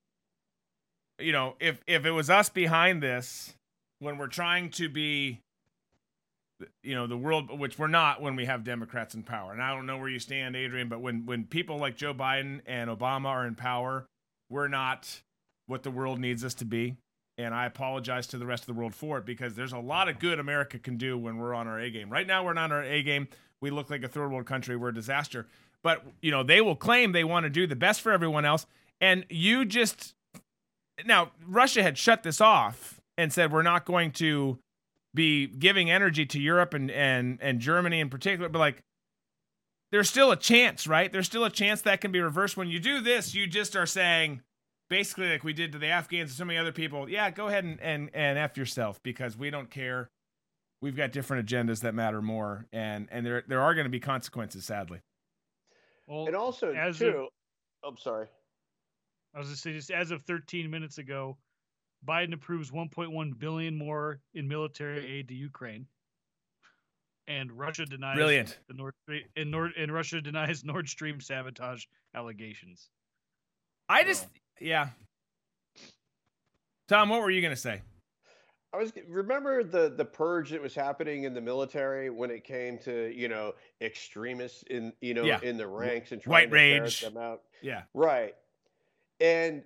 [1.18, 3.54] you know, if if it was us behind this,
[4.00, 5.40] when we're trying to be,
[6.82, 9.52] you know, the world, which we're not when we have Democrats in power.
[9.52, 12.60] And I don't know where you stand, Adrian, but when when people like Joe Biden
[12.66, 14.06] and Obama are in power,
[14.48, 15.22] we're not
[15.66, 16.96] what the world needs us to be.
[17.38, 20.08] And I apologize to the rest of the world for it because there's a lot
[20.08, 22.10] of good America can do when we're on our A game.
[22.10, 23.28] Right now, we're not on our A game
[23.60, 24.76] we look like a third world country.
[24.76, 25.46] We're a disaster.
[25.82, 28.66] But, you know, they will claim they want to do the best for everyone else.
[29.00, 30.14] And you just.
[31.06, 34.58] Now, Russia had shut this off and said, we're not going to
[35.14, 38.48] be giving energy to Europe and, and, and Germany in particular.
[38.48, 38.82] But, like,
[39.92, 41.12] there's still a chance, right?
[41.12, 42.56] There's still a chance that can be reversed.
[42.56, 44.40] When you do this, you just are saying,
[44.88, 47.64] basically, like we did to the Afghans and so many other people, yeah, go ahead
[47.64, 50.10] and, and, and F yourself because we don't care
[50.80, 54.00] we've got different agendas that matter more, and and there there are going to be
[54.00, 55.00] consequences, sadly.
[56.06, 57.08] Well, and also as too.
[57.08, 57.28] Of,
[57.84, 58.26] I'm sorry.
[59.34, 61.36] I was just saying, just as of 13 minutes ago,
[62.06, 65.86] Biden approves 1.1 billion more in military aid to Ukraine,
[67.28, 71.84] and Russia denies brilliant the Nord Stream and Nord and Russia denies Nord Stream sabotage
[72.14, 72.88] allegations.
[73.88, 74.26] I just
[74.60, 74.88] yeah.
[76.88, 77.82] Tom, what were you going to say?
[78.72, 82.78] I was remember the the purge that was happening in the military when it came
[82.78, 85.40] to you know extremists in you know yeah.
[85.42, 87.42] in the ranks and trying white to rage them out.
[87.62, 88.34] Yeah, right.
[89.20, 89.62] And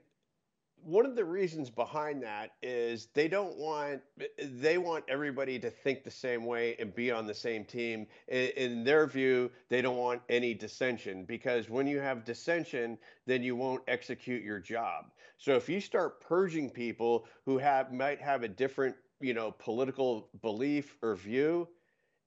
[0.84, 4.02] one of the reasons behind that is they don't want
[4.38, 8.06] they want everybody to think the same way and be on the same team.
[8.28, 13.42] In, in, their view they don't want any dissension because when you have dissension then
[13.42, 15.06] you won't execute your job.
[15.38, 20.28] So if you start purging people who have might have a different you know political
[20.42, 21.68] belief or view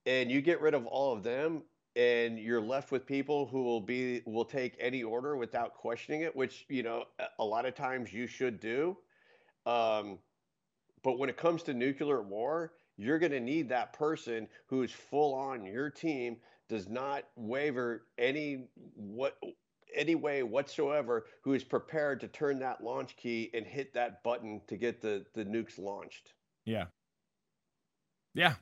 [0.07, 1.61] and you get rid of all of them
[1.97, 6.33] and you're left with people who will be will take any order without questioning it
[6.35, 7.05] which you know
[7.39, 8.95] a lot of times you should do
[9.65, 10.19] um,
[11.03, 15.33] but when it comes to nuclear war you're going to need that person who's full
[15.33, 16.37] on your team
[16.69, 19.37] does not waver any what
[19.95, 24.61] any way whatsoever who is prepared to turn that launch key and hit that button
[24.67, 26.33] to get the the nukes launched.
[26.65, 26.85] Yeah.
[28.33, 28.55] Yeah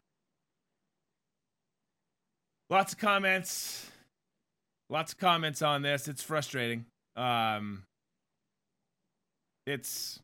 [2.70, 3.90] lots of comments.
[4.90, 6.08] Lots of comments on this.
[6.08, 6.86] It's frustrating.
[7.16, 7.84] Um
[9.66, 10.20] it's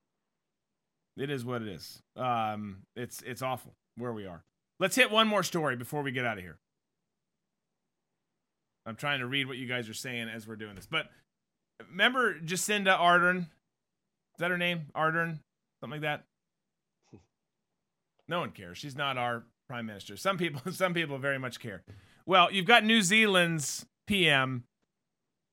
[1.17, 2.01] it is what it is.
[2.15, 4.43] Um it's it's awful where we are.
[4.79, 6.57] Let's hit one more story before we get out of here.
[8.85, 11.07] I'm trying to read what you guys are saying as we're doing this but
[11.89, 13.39] remember jacinda ardern?
[13.41, 14.87] Is that her name?
[14.95, 15.39] Ardern?
[15.79, 16.23] Something like that?
[18.27, 18.77] No one cares.
[18.77, 20.15] She's not our prime minister.
[20.15, 21.81] Some people some people very much care
[22.25, 24.63] well, you've got New Zealand's PM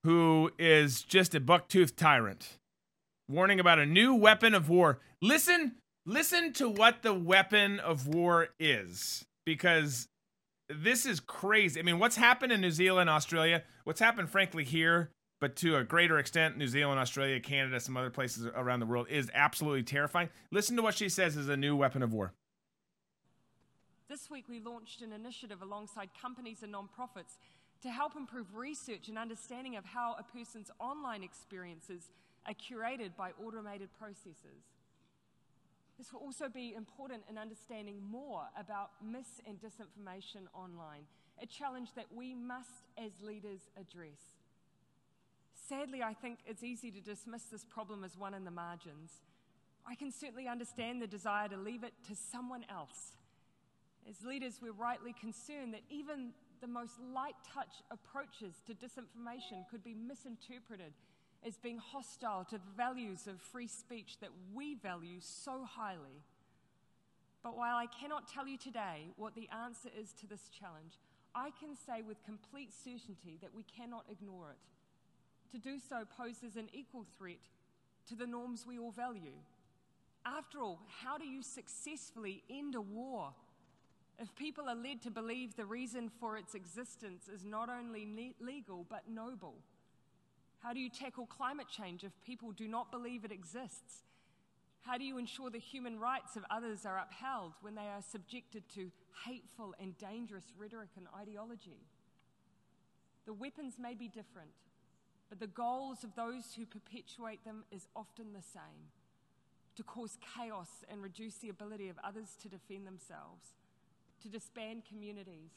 [0.05, 2.59] who is just a buck-toothed tyrant,
[3.29, 5.01] warning about a new weapon of war.
[5.21, 5.75] Listen,
[6.07, 10.09] listen to what the weapon of war is, because
[10.69, 11.81] this is crazy.
[11.81, 15.11] I mean, what's happened in New Zealand, Australia, what's happened, frankly, here,
[15.41, 19.07] but to a greater extent, New Zealand, Australia, Canada, some other places around the world,
[19.09, 20.29] is absolutely terrifying.
[20.51, 22.33] Listen to what she says is a new weapon of war.
[24.09, 27.37] This week, we launched an initiative alongside companies and nonprofits
[27.83, 32.11] to help improve research and understanding of how a person's online experiences
[32.47, 34.65] are curated by automated processes.
[35.99, 41.03] This will also be important in understanding more about mis and disinformation online,
[41.43, 44.39] a challenge that we must, as leaders, address.
[45.69, 49.21] Sadly, I think it's easy to dismiss this problem as one in the margins.
[49.87, 53.18] I can certainly understand the desire to leave it to someone else
[54.09, 56.31] as leaders, we're rightly concerned that even
[56.61, 60.93] the most light touch approaches to disinformation could be misinterpreted
[61.47, 66.23] as being hostile to the values of free speech that we value so highly.
[67.43, 70.99] But while I cannot tell you today what the answer is to this challenge,
[71.35, 74.59] I can say with complete certainty that we cannot ignore it.
[75.53, 77.39] To do so poses an equal threat
[78.09, 79.37] to the norms we all value.
[80.27, 83.33] After all, how do you successfully end a war
[84.19, 88.85] if people are led to believe the reason for its existence is not only legal
[88.89, 89.55] but noble?
[90.59, 94.03] How do you tackle climate change if people do not believe it exists?
[94.83, 98.65] How do you ensure the human rights of others are upheld when they are subjected
[98.75, 98.91] to
[99.25, 101.87] hateful and dangerous rhetoric and ideology?
[103.27, 104.51] The weapons may be different,
[105.29, 108.91] but the goals of those who perpetuate them is often the same
[109.77, 113.53] to cause chaos and reduce the ability of others to defend themselves
[114.23, 115.53] to disband communities,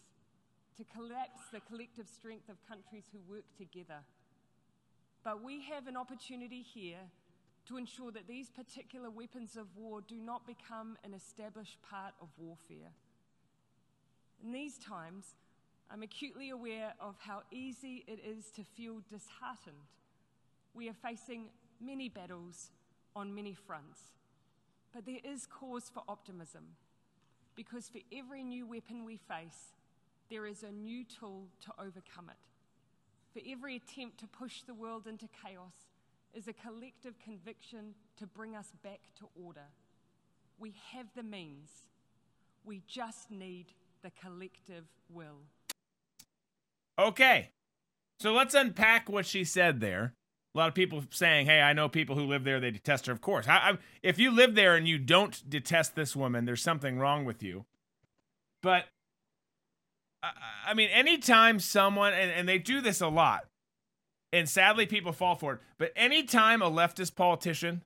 [0.78, 4.00] to collapse the collective strength of countries who work together.
[5.24, 7.10] But we have an opportunity here
[7.68, 12.28] to ensure that these particular weapons of war do not become an established part of
[12.38, 12.92] warfare.
[14.44, 15.36] In these times,
[15.92, 19.76] I'm acutely aware of how easy it is to feel disheartened.
[20.74, 21.50] We are facing
[21.80, 22.72] many battles
[23.16, 24.00] on many fronts,
[24.94, 26.64] but there is cause for optimism
[27.56, 29.74] because for every new weapon we face,
[30.30, 32.38] there is a new tool to overcome it.
[33.34, 35.74] For every attempt to push the world into chaos
[36.34, 39.68] is a collective conviction to bring us back to order.
[40.60, 41.70] We have the means,
[42.64, 43.68] we just need
[44.04, 45.44] the collective will.
[47.00, 47.50] Okay,
[48.20, 50.14] so let's unpack what she said there
[50.54, 52.60] a lot of people saying, "Hey, I know people who live there.
[52.60, 55.96] They detest her." Of course, I, I, if you live there and you don't detest
[55.96, 57.66] this woman, there's something wrong with you.
[58.62, 58.86] But
[60.22, 60.32] I,
[60.68, 63.46] I mean, anytime someone and, and they do this a lot,
[64.34, 65.60] and sadly, people fall for it.
[65.78, 67.84] But anytime a leftist politician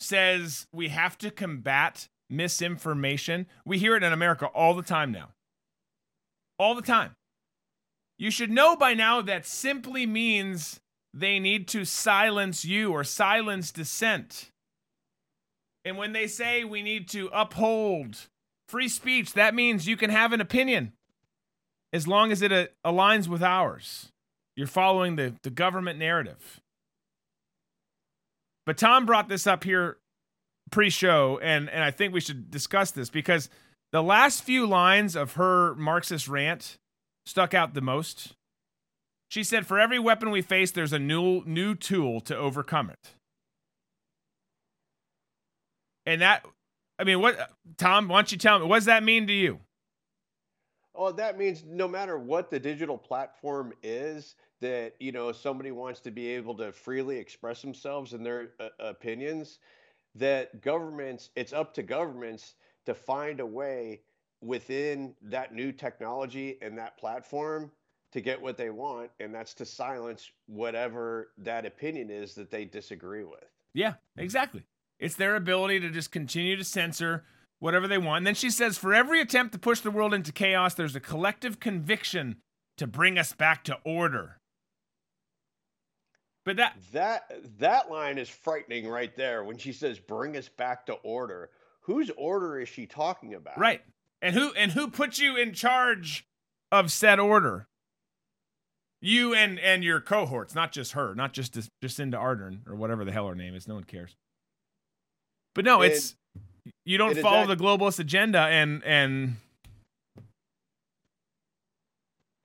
[0.00, 5.30] says we have to combat misinformation, we hear it in America all the time now.
[6.58, 7.12] All the time.
[8.18, 10.80] You should know by now that simply means
[11.16, 14.50] they need to silence you or silence dissent.
[15.84, 18.28] And when they say we need to uphold
[18.68, 20.92] free speech, that means you can have an opinion
[21.92, 24.10] as long as it uh, aligns with ours.
[24.56, 26.60] You're following the, the government narrative.
[28.66, 29.96] But Tom brought this up here
[30.70, 33.48] pre show, and, and I think we should discuss this because
[33.92, 36.76] the last few lines of her Marxist rant
[37.24, 38.35] stuck out the most.
[39.28, 43.14] She said, For every weapon we face, there's a new, new tool to overcome it.
[46.04, 46.46] And that,
[46.98, 49.60] I mean, what, Tom, why don't you tell me, what does that mean to you?
[50.94, 56.00] Oh, that means no matter what the digital platform is, that, you know, somebody wants
[56.00, 59.58] to be able to freely express themselves and their uh, opinions,
[60.14, 62.54] that governments, it's up to governments
[62.86, 64.00] to find a way
[64.40, 67.70] within that new technology and that platform
[68.16, 72.64] to get what they want, and that's to silence whatever that opinion is that they
[72.64, 73.44] disagree with.
[73.74, 74.62] Yeah, exactly.
[74.98, 77.24] It's their ability to just continue to censor
[77.58, 78.18] whatever they want.
[78.18, 81.00] And then she says, for every attempt to push the world into chaos, there's a
[81.00, 82.36] collective conviction
[82.78, 84.40] to bring us back to order.
[86.46, 90.86] But that that that line is frightening right there when she says bring us back
[90.86, 91.50] to order.
[91.80, 93.58] Whose order is she talking about?
[93.58, 93.82] Right.
[94.22, 96.26] And who and who put you in charge
[96.72, 97.68] of said order?
[99.02, 103.12] You and and your cohorts, not just her, not just Jacinda Ardern or whatever the
[103.12, 103.68] hell her name is.
[103.68, 104.16] No one cares.
[105.54, 106.16] But no, it's
[106.84, 109.36] you don't follow the globalist agenda and and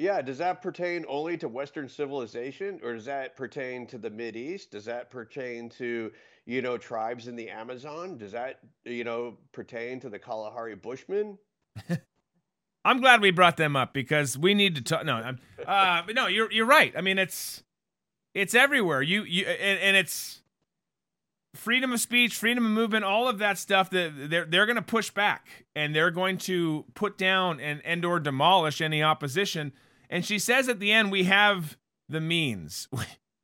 [0.02, 4.36] Yeah, does that pertain only to Western civilization, or does that pertain to the Mid
[4.36, 4.72] East?
[4.72, 6.12] Does that pertain to,
[6.48, 8.18] you know, tribes in the Amazon?
[8.18, 11.38] Does that, you know, pertain to the Kalahari Bushmen?
[12.84, 15.06] I'm glad we brought them up because we need to talk.
[15.06, 16.94] No, I'm, uh, no, you're you're right.
[16.98, 17.64] I mean, it's
[18.34, 19.02] it's everywhere.
[19.02, 20.42] You you and, and it's
[21.54, 23.90] freedom of speech, freedom of movement, all of that stuff.
[23.92, 28.04] That they're they're going to push back and they're going to put down and and
[28.04, 29.74] or demolish any opposition.
[30.10, 31.78] And she says at the end, we have
[32.10, 32.88] the means.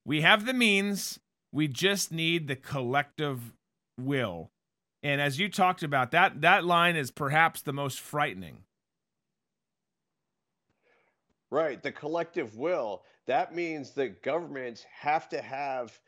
[0.06, 1.20] We have the means.
[1.52, 3.52] We just need the collective
[4.00, 4.52] will.
[5.04, 8.60] And as you talked about, that that line is perhaps the most frightening.
[11.50, 13.04] Right, the collective will.
[13.26, 16.00] That means that governments have to have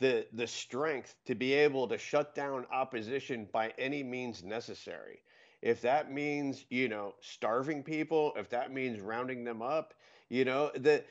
[0.00, 5.22] the the strength to be able to shut down opposition by any means necessary.
[5.62, 9.94] If that means, you know, starving people, if that means rounding them up,
[10.28, 11.04] you know, the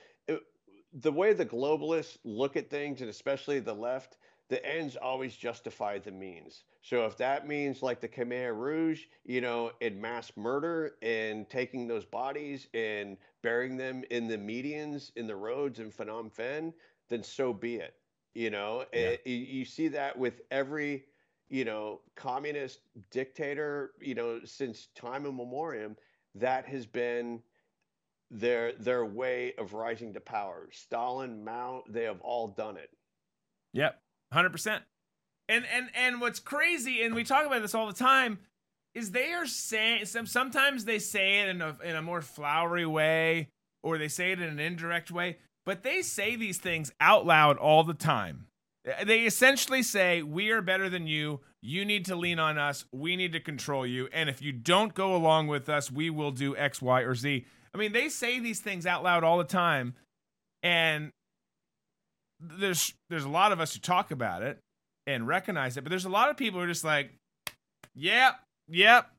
[0.93, 4.17] the way the globalists look at things and especially the left,
[4.49, 6.63] the ends always justify the means.
[6.81, 11.87] So if that means like the Khmer Rouge, you know, in mass murder and taking
[11.87, 16.73] those bodies and burying them in the medians in the roads in Phnom Penh,
[17.09, 17.95] then so be it.
[18.33, 18.99] You know, Yeah.
[18.99, 21.05] Eh, you you see that with every,
[21.49, 25.95] you know, communist dictator, you know, since time immemorial,
[26.35, 27.41] that has been
[28.29, 30.67] their their way of rising to power.
[30.71, 32.89] Stalin, Mao, they have all done it.
[33.73, 33.99] Yep,
[34.31, 34.83] hundred percent.
[35.49, 38.39] And and and what's crazy, and we talk about this all the time,
[38.97, 40.05] is they are saying.
[40.05, 43.49] Sometimes they say it in a in a more flowery way,
[43.83, 45.37] or they say it in an indirect way.
[45.67, 48.47] But they say these things out loud all the time.
[49.03, 51.41] They essentially say, "We are better than you.
[51.61, 52.85] You need to lean on us.
[52.91, 54.09] We need to control you.
[54.11, 57.45] And if you don't go along with us, we will do X, Y, or Z."
[57.75, 59.93] I mean, they say these things out loud all the time,
[60.63, 61.11] and
[62.39, 64.57] there's there's a lot of us who talk about it
[65.05, 67.11] and recognize it, but there's a lot of people who are just like,
[67.93, 68.39] "Yep,
[68.69, 69.09] yep,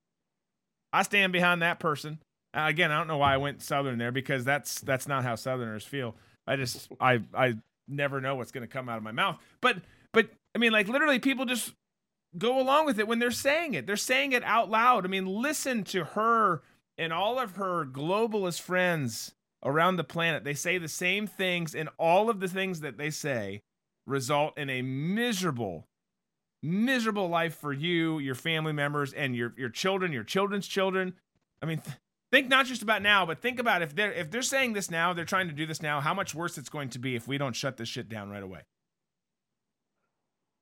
[0.92, 2.18] I stand behind that person."
[2.54, 5.34] Uh, again, I don't know why I went southern there because that's that's not how
[5.34, 6.14] southerners feel.
[6.46, 7.54] I just I I
[7.86, 9.38] never know what's going to come out of my mouth.
[9.60, 9.78] But
[10.12, 11.74] but I mean like literally people just
[12.36, 13.86] go along with it when they're saying it.
[13.86, 15.04] They're saying it out loud.
[15.04, 16.62] I mean, listen to her
[16.98, 19.32] and all of her globalist friends
[19.64, 20.44] around the planet.
[20.44, 23.60] They say the same things, and all of the things that they say
[24.06, 25.86] result in a miserable,
[26.62, 31.14] miserable life for you, your family members, and your your children, your children's children.
[31.62, 31.96] I mean, th-
[32.30, 35.12] think not just about now, but think about if they're if they're saying this now,
[35.12, 36.00] they're trying to do this now.
[36.00, 38.42] How much worse it's going to be if we don't shut this shit down right
[38.42, 38.62] away.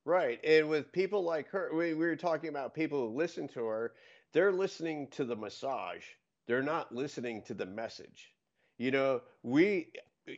[0.06, 0.38] Right.
[0.44, 3.92] And with people like her, we, we were talking about people who listen to her,
[4.32, 6.04] they're listening to the massage.
[6.46, 8.32] They're not listening to the message.
[8.78, 9.88] You know, we,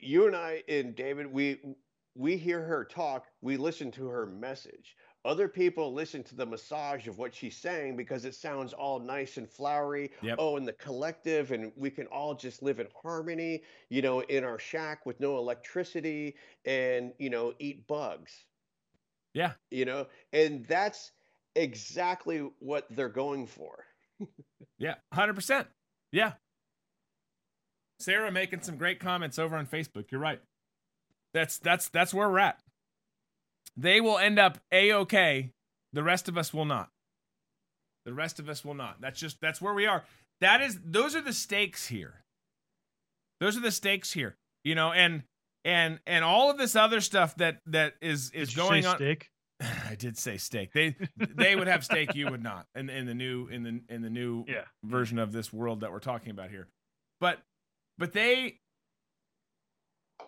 [0.00, 1.58] you and I and David, we,
[2.14, 4.96] we hear her talk, we listen to her message.
[5.24, 9.36] Other people listen to the massage of what she's saying because it sounds all nice
[9.36, 10.10] and flowery.
[10.22, 10.36] Yep.
[10.38, 14.44] Oh, and the collective, and we can all just live in harmony, you know, in
[14.44, 18.44] our shack with no electricity and, you know, eat bugs
[19.34, 19.52] Yeah.
[19.70, 21.12] you know and that's
[21.56, 23.84] exactly what they're going for
[24.78, 25.66] Yeah, hundred percent.
[26.12, 26.32] Yeah.
[28.00, 30.10] Sarah making some great comments over on Facebook.
[30.10, 30.40] You're right.
[31.34, 32.60] That's that's that's where we're at.
[33.80, 35.50] They will end up a okay.
[35.92, 36.90] The rest of us will not.
[38.04, 39.00] The rest of us will not.
[39.00, 40.04] That's just that's where we are.
[40.40, 42.24] That is those are the stakes here.
[43.40, 44.36] Those are the stakes here.
[44.64, 45.22] You know, and
[45.64, 48.96] and and all of this other stuff that that is is going on.
[48.96, 49.30] steak?
[49.60, 50.72] I did say steak.
[50.72, 52.14] They they would have steak.
[52.16, 52.66] You would not.
[52.74, 54.64] In in the new in the in the new Yeah.
[54.84, 56.66] version of this world that we're talking about here.
[57.20, 57.38] But
[57.96, 58.58] but they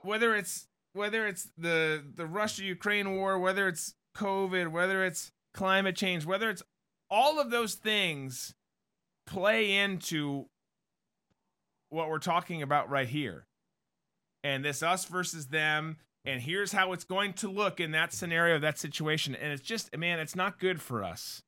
[0.03, 5.97] whether it's whether it's the the Russia Ukraine war, whether it's COVID, whether it's climate
[5.97, 6.63] change, whether it's
[7.11, 8.55] all of those things
[9.27, 10.47] play into
[11.89, 13.47] what we're talking about right here.
[14.43, 18.59] And this us versus them and here's how it's going to look in that scenario,
[18.59, 19.35] that situation.
[19.35, 21.43] And it's just, man, it's not good for us.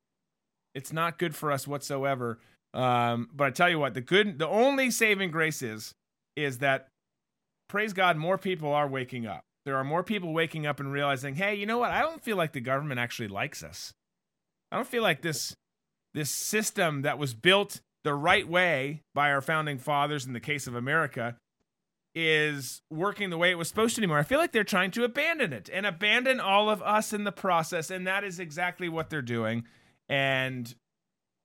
[0.74, 2.38] It's not good for us whatsoever.
[2.72, 5.94] Um, but I tell you what, the good, the only saving grace is,
[6.36, 6.88] is that
[7.72, 9.44] praise God, more people are waking up.
[9.64, 11.90] There are more people waking up and realizing, hey, you know what?
[11.90, 13.94] I don't feel like the government actually likes us.
[14.70, 15.56] I don't feel like this,
[16.12, 20.66] this system that was built the right way by our founding fathers in the case
[20.66, 21.38] of America
[22.14, 24.18] is working the way it was supposed to anymore.
[24.18, 27.32] I feel like they're trying to abandon it and abandon all of us in the
[27.32, 27.90] process.
[27.90, 29.64] And that is exactly what they're doing.
[30.10, 30.74] And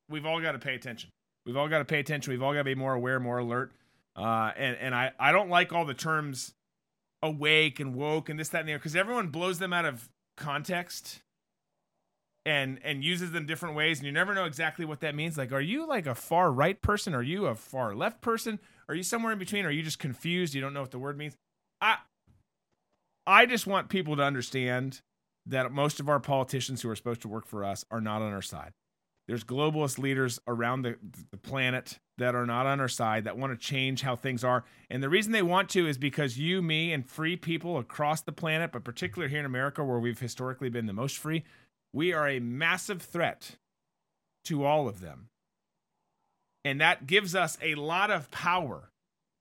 [0.10, 1.10] we've all got to pay attention.
[1.46, 2.32] We've all got to pay attention.
[2.32, 3.72] We've all got to be more aware, more alert.
[4.18, 6.54] Uh, and and I I don't like all the terms
[7.22, 10.10] awake and woke and this that and the other because everyone blows them out of
[10.36, 11.22] context
[12.46, 15.38] and and uses them different ways and you never know exactly what that means.
[15.38, 17.14] Like are you like a far right person?
[17.14, 18.60] Are you a far left person?
[18.90, 19.66] Are you somewhere in between?
[19.66, 20.56] Are you just confused?
[20.56, 21.36] You don't know what the word means?
[21.80, 21.98] I
[23.28, 25.02] i just want people to understand
[25.46, 28.34] that most of our politicians who are supposed to work for us are not on
[28.34, 28.72] our side
[29.28, 30.96] there's globalist leaders around the,
[31.32, 34.64] the planet that are not on our side that want to change how things are
[34.90, 38.32] and the reason they want to is because you me and free people across the
[38.32, 41.44] planet but particularly here in america where we've historically been the most free
[41.94, 43.58] we are a massive threat
[44.46, 45.30] to all of them.
[46.64, 48.92] And that gives us a lot of power.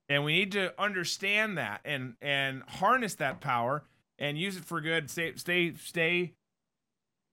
[0.08, 3.84] And we need to understand that and and harness that power
[4.18, 5.10] and use it for good.
[5.10, 6.32] Stay stay stay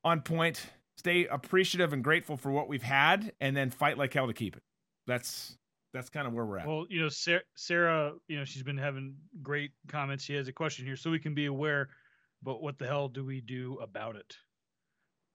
[0.03, 4.27] on point, stay appreciative and grateful for what we've had and then fight like hell
[4.27, 4.63] to keep it.
[5.07, 5.57] That's
[5.93, 6.67] that's kind of where we're at.
[6.67, 7.09] Well, you know,
[7.55, 10.23] Sarah, you know, she's been having great comments.
[10.23, 11.89] She has a question here, so we can be aware.
[12.41, 14.35] But what the hell do we do about it?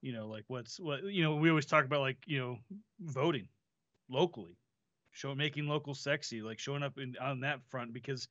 [0.01, 2.57] you know like what's what you know we always talk about like you know
[3.01, 3.49] voting
[4.09, 4.57] locally
[5.11, 8.29] show making local sexy like showing up in on that front because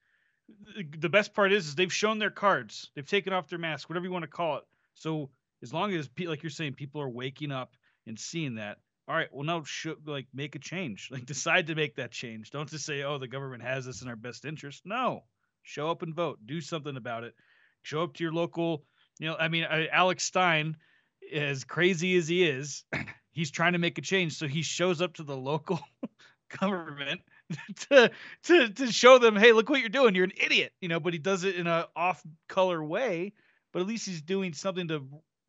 [1.00, 4.06] the best part is is they've shown their cards they've taken off their mask whatever
[4.06, 4.64] you want to call it
[4.94, 5.30] so
[5.64, 7.74] as long as like you're saying people are waking up
[8.06, 8.78] and seeing that
[9.08, 12.52] all right well now should like make a change like decide to make that change
[12.52, 15.24] don't just say oh the government has this in our best interest no
[15.64, 17.34] show up and vote do something about it
[17.82, 18.84] show up to your local
[19.20, 20.76] you know i mean alex stein
[21.34, 22.84] as crazy as he is,
[23.32, 24.38] he's trying to make a change.
[24.38, 25.80] So he shows up to the local
[26.60, 27.22] government
[27.90, 28.12] to
[28.44, 30.16] to to show them, hey, look what you're doing.
[30.16, 31.00] You're an idiot, you know.
[31.00, 33.34] But he does it in a off color way.
[33.74, 35.04] But at least he's doing something to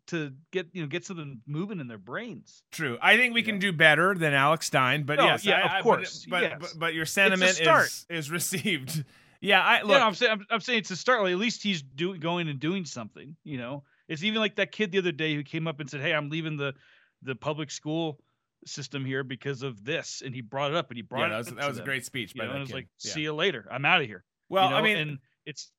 [0.09, 2.63] to get you know get something moving in their brains.
[2.73, 2.99] True.
[3.01, 5.71] I think we can do better than Alex Stein, but No, yes, yeah, I, of
[5.71, 6.57] I- course, But, yes.
[6.61, 9.05] but, but your sentiment is is received.
[9.41, 9.99] Yeah, I look.
[9.99, 11.23] yeah, I'm saying I'm, I'm saying it's a start.
[11.23, 13.37] Like, at least he's doing going and doing something.
[13.45, 16.01] You know, it's even like that kid the other day who came up and said,
[16.01, 16.75] "Hey, I'm leaving the
[17.23, 18.19] the public school
[18.67, 21.31] system here because of this," and he brought it up and he brought Yeah, it.
[21.31, 22.75] that was- up that was a great speech you by know, and it's kid.
[22.77, 23.13] like, Yeah.
[23.13, 23.69] "See you later.
[23.71, 25.71] I'm out of here." Well, You know, I mean- and it's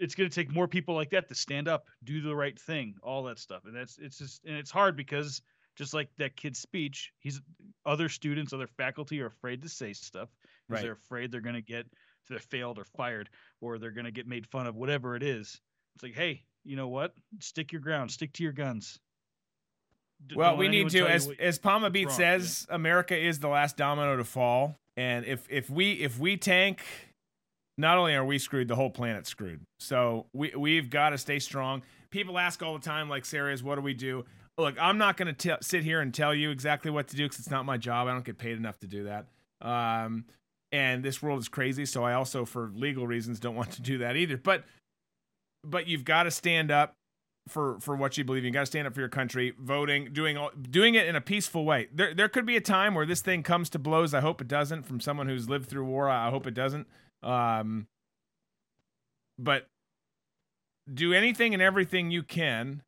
[0.00, 2.94] it's going to take more people like that to stand up, do the right thing,
[3.02, 5.42] all that stuff, and that's it's just and it's hard because
[5.76, 7.40] just like that kid's speech, he's
[7.86, 10.28] other students, other faculty are afraid to say stuff
[10.68, 10.82] because Right.
[10.82, 11.86] they're afraid they're going to get
[12.28, 13.28] they're failed or fired
[13.60, 15.60] or they're going to get made fun of, whatever it is.
[15.94, 17.14] It's like, hey, you know what?
[17.40, 18.98] Stick your ground, stick to your guns.
[20.26, 23.76] D- well, we need to, as as Palma Beat wrong, says, America is the last
[23.76, 26.82] domino to fall, and if if we if we tank,
[27.80, 29.60] not only are we screwed, the whole planet's screwed.
[29.78, 31.82] So we we've got to stay strong.
[32.10, 34.24] People ask all the time, like Sarah is, what do we do?
[34.58, 37.38] Look, I'm not going to sit here and tell you exactly what to do because
[37.38, 38.08] it's not my job.
[38.08, 39.26] I don't get paid enough to do that.
[39.62, 40.24] Um,
[40.72, 43.98] and this world is crazy, so I also, for legal reasons, don't want to do
[43.98, 44.36] that either.
[44.36, 44.64] But
[45.64, 46.94] but you've got to stand up
[47.48, 48.44] for for what you believe.
[48.44, 51.20] You got to stand up for your country, voting, doing all, doing it in a
[51.20, 51.88] peaceful way.
[51.92, 54.14] There there could be a time where this thing comes to blows.
[54.14, 54.84] I hope it doesn't.
[54.84, 56.86] From someone who's lived through war, I hope it doesn't.
[57.22, 57.86] Um,
[59.38, 59.66] but
[60.92, 62.82] do anything and everything you can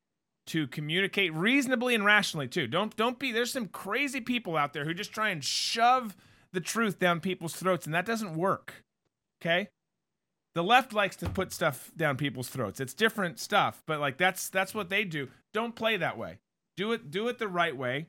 [0.46, 2.66] to communicate reasonably and rationally too.
[2.66, 6.16] Don't don't be there's some crazy people out there who just try and shove
[6.52, 8.84] the truth down people's throats and that doesn't work.
[9.40, 9.68] Okay?
[10.54, 12.80] The left likes to put stuff down people's throats.
[12.80, 15.28] It's different stuff, but like that's that's what they do.
[15.54, 16.38] Don't play that way.
[16.76, 18.06] Do it do it the right way.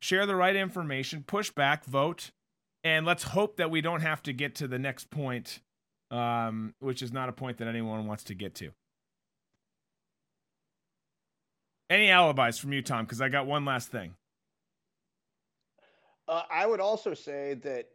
[0.00, 2.30] Share the right information, push back, vote,
[2.84, 5.60] and let's hope that we don't have to get to the next point
[6.14, 8.70] um, which is not a point that anyone wants to get to.
[11.90, 13.04] Any alibis from you, Tom?
[13.04, 14.14] Because I got one last thing.
[16.26, 17.86] Uh, I would also say that,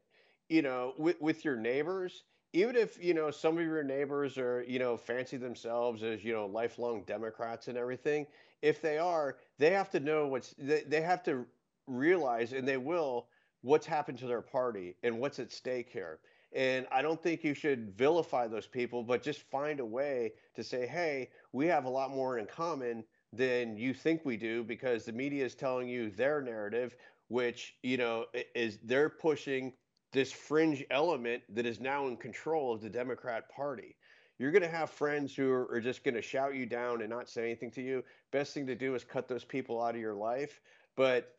[0.49, 2.23] you know, with, with your neighbors,
[2.53, 6.33] even if, you know, some of your neighbors are, you know, fancy themselves as, you
[6.33, 8.27] know, lifelong Democrats and everything,
[8.61, 11.45] if they are, they have to know what's, they, they have to
[11.87, 13.27] realize, and they will,
[13.61, 16.19] what's happened to their party and what's at stake here.
[16.53, 20.63] And I don't think you should vilify those people, but just find a way to
[20.63, 25.05] say, hey, we have a lot more in common than you think we do because
[25.05, 26.95] the media is telling you their narrative,
[27.27, 29.73] which, you know, is they're pushing
[30.11, 33.95] this fringe element that is now in control of the Democrat Party.
[34.39, 37.29] You're going to have friends who are, just going to shout you down and not
[37.29, 38.03] say anything to you.
[38.31, 40.61] Best thing to do is cut those people out of your life.
[40.95, 41.37] But,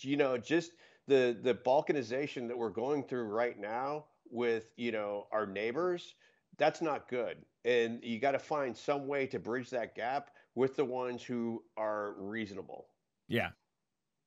[0.00, 0.72] you know, just
[1.06, 6.14] the the balkanization that we're going through right now with you know our neighbors
[6.56, 10.76] that's not good and you got to find some way to bridge that gap with
[10.76, 12.86] the ones who are reasonable
[13.28, 13.50] Yeah.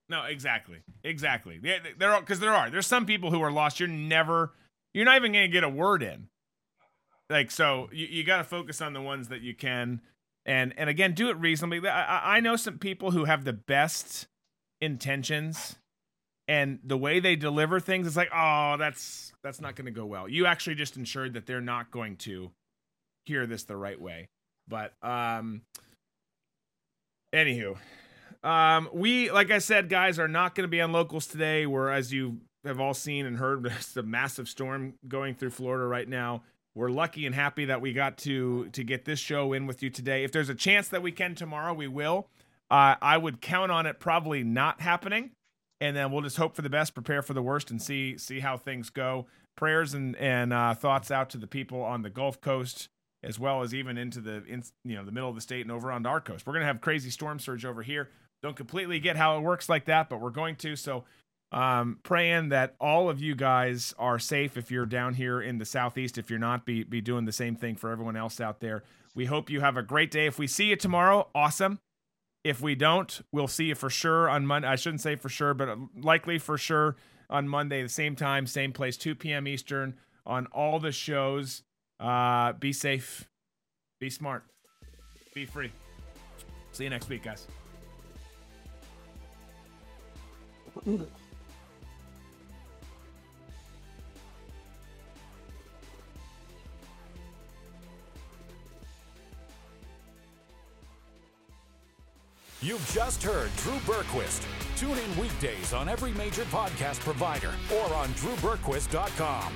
[0.10, 1.60] No, exactly, exactly.
[1.62, 3.80] Yeah, there are because there are there's some people who are lost.
[3.80, 4.54] You're never,
[4.94, 6.30] you're not even going to get a word in.
[7.30, 10.00] Like so, you, you got to focus on the ones that you can,
[10.46, 11.86] and and again, do it reasonably.
[11.90, 14.28] I, I know some people who have the best
[14.80, 15.76] intentions,
[16.48, 20.06] and the way they deliver things is like, oh, that's that's not going to go
[20.06, 20.28] well.
[20.28, 22.52] You actually just ensured that they're not going to
[23.26, 24.30] hear this the right way.
[24.68, 25.62] But um,
[27.34, 27.78] anywho,
[28.44, 31.66] um, we like I said, guys, are not going to be on locals today.
[31.66, 35.86] We're as you have all seen and heard, there's a massive storm going through Florida
[35.86, 36.44] right now
[36.78, 39.90] we're lucky and happy that we got to to get this show in with you
[39.90, 40.24] today.
[40.24, 42.28] If there's a chance that we can tomorrow, we will.
[42.70, 45.32] Uh, I would count on it probably not happening,
[45.80, 48.40] and then we'll just hope for the best, prepare for the worst, and see see
[48.40, 49.28] how things go.
[49.56, 52.90] Prayers and and uh, thoughts out to the people on the Gulf Coast,
[53.24, 55.72] as well as even into the in, you know the middle of the state and
[55.72, 56.46] over on our coast.
[56.46, 58.10] We're gonna have crazy storm surge over here.
[58.44, 60.76] Don't completely get how it works like that, but we're going to.
[60.76, 61.06] So
[61.52, 65.66] um, praying that all of you guys are safe if you're down here in the
[65.66, 66.18] southeast.
[66.18, 68.84] If you're not, be be doing the same thing for everyone else out there.
[69.16, 70.28] We hope you have a great day.
[70.28, 71.80] If we see you tomorrow, awesome.
[72.44, 74.68] If we don't, we'll see you for sure on Monday.
[74.68, 76.96] I shouldn't say for sure, but likely for sure
[77.30, 79.48] on Monday, the same time, same place, 2 p.m.
[79.48, 81.64] Eastern on all the shows.
[82.00, 83.28] Uh, be safe,
[84.00, 84.44] be smart,
[85.34, 85.72] be free.
[86.72, 87.48] See you next week, guys.
[102.68, 104.46] You've just heard Drew Berquist.
[104.76, 109.54] Tune in weekdays on every major podcast provider or on drewberquist.com.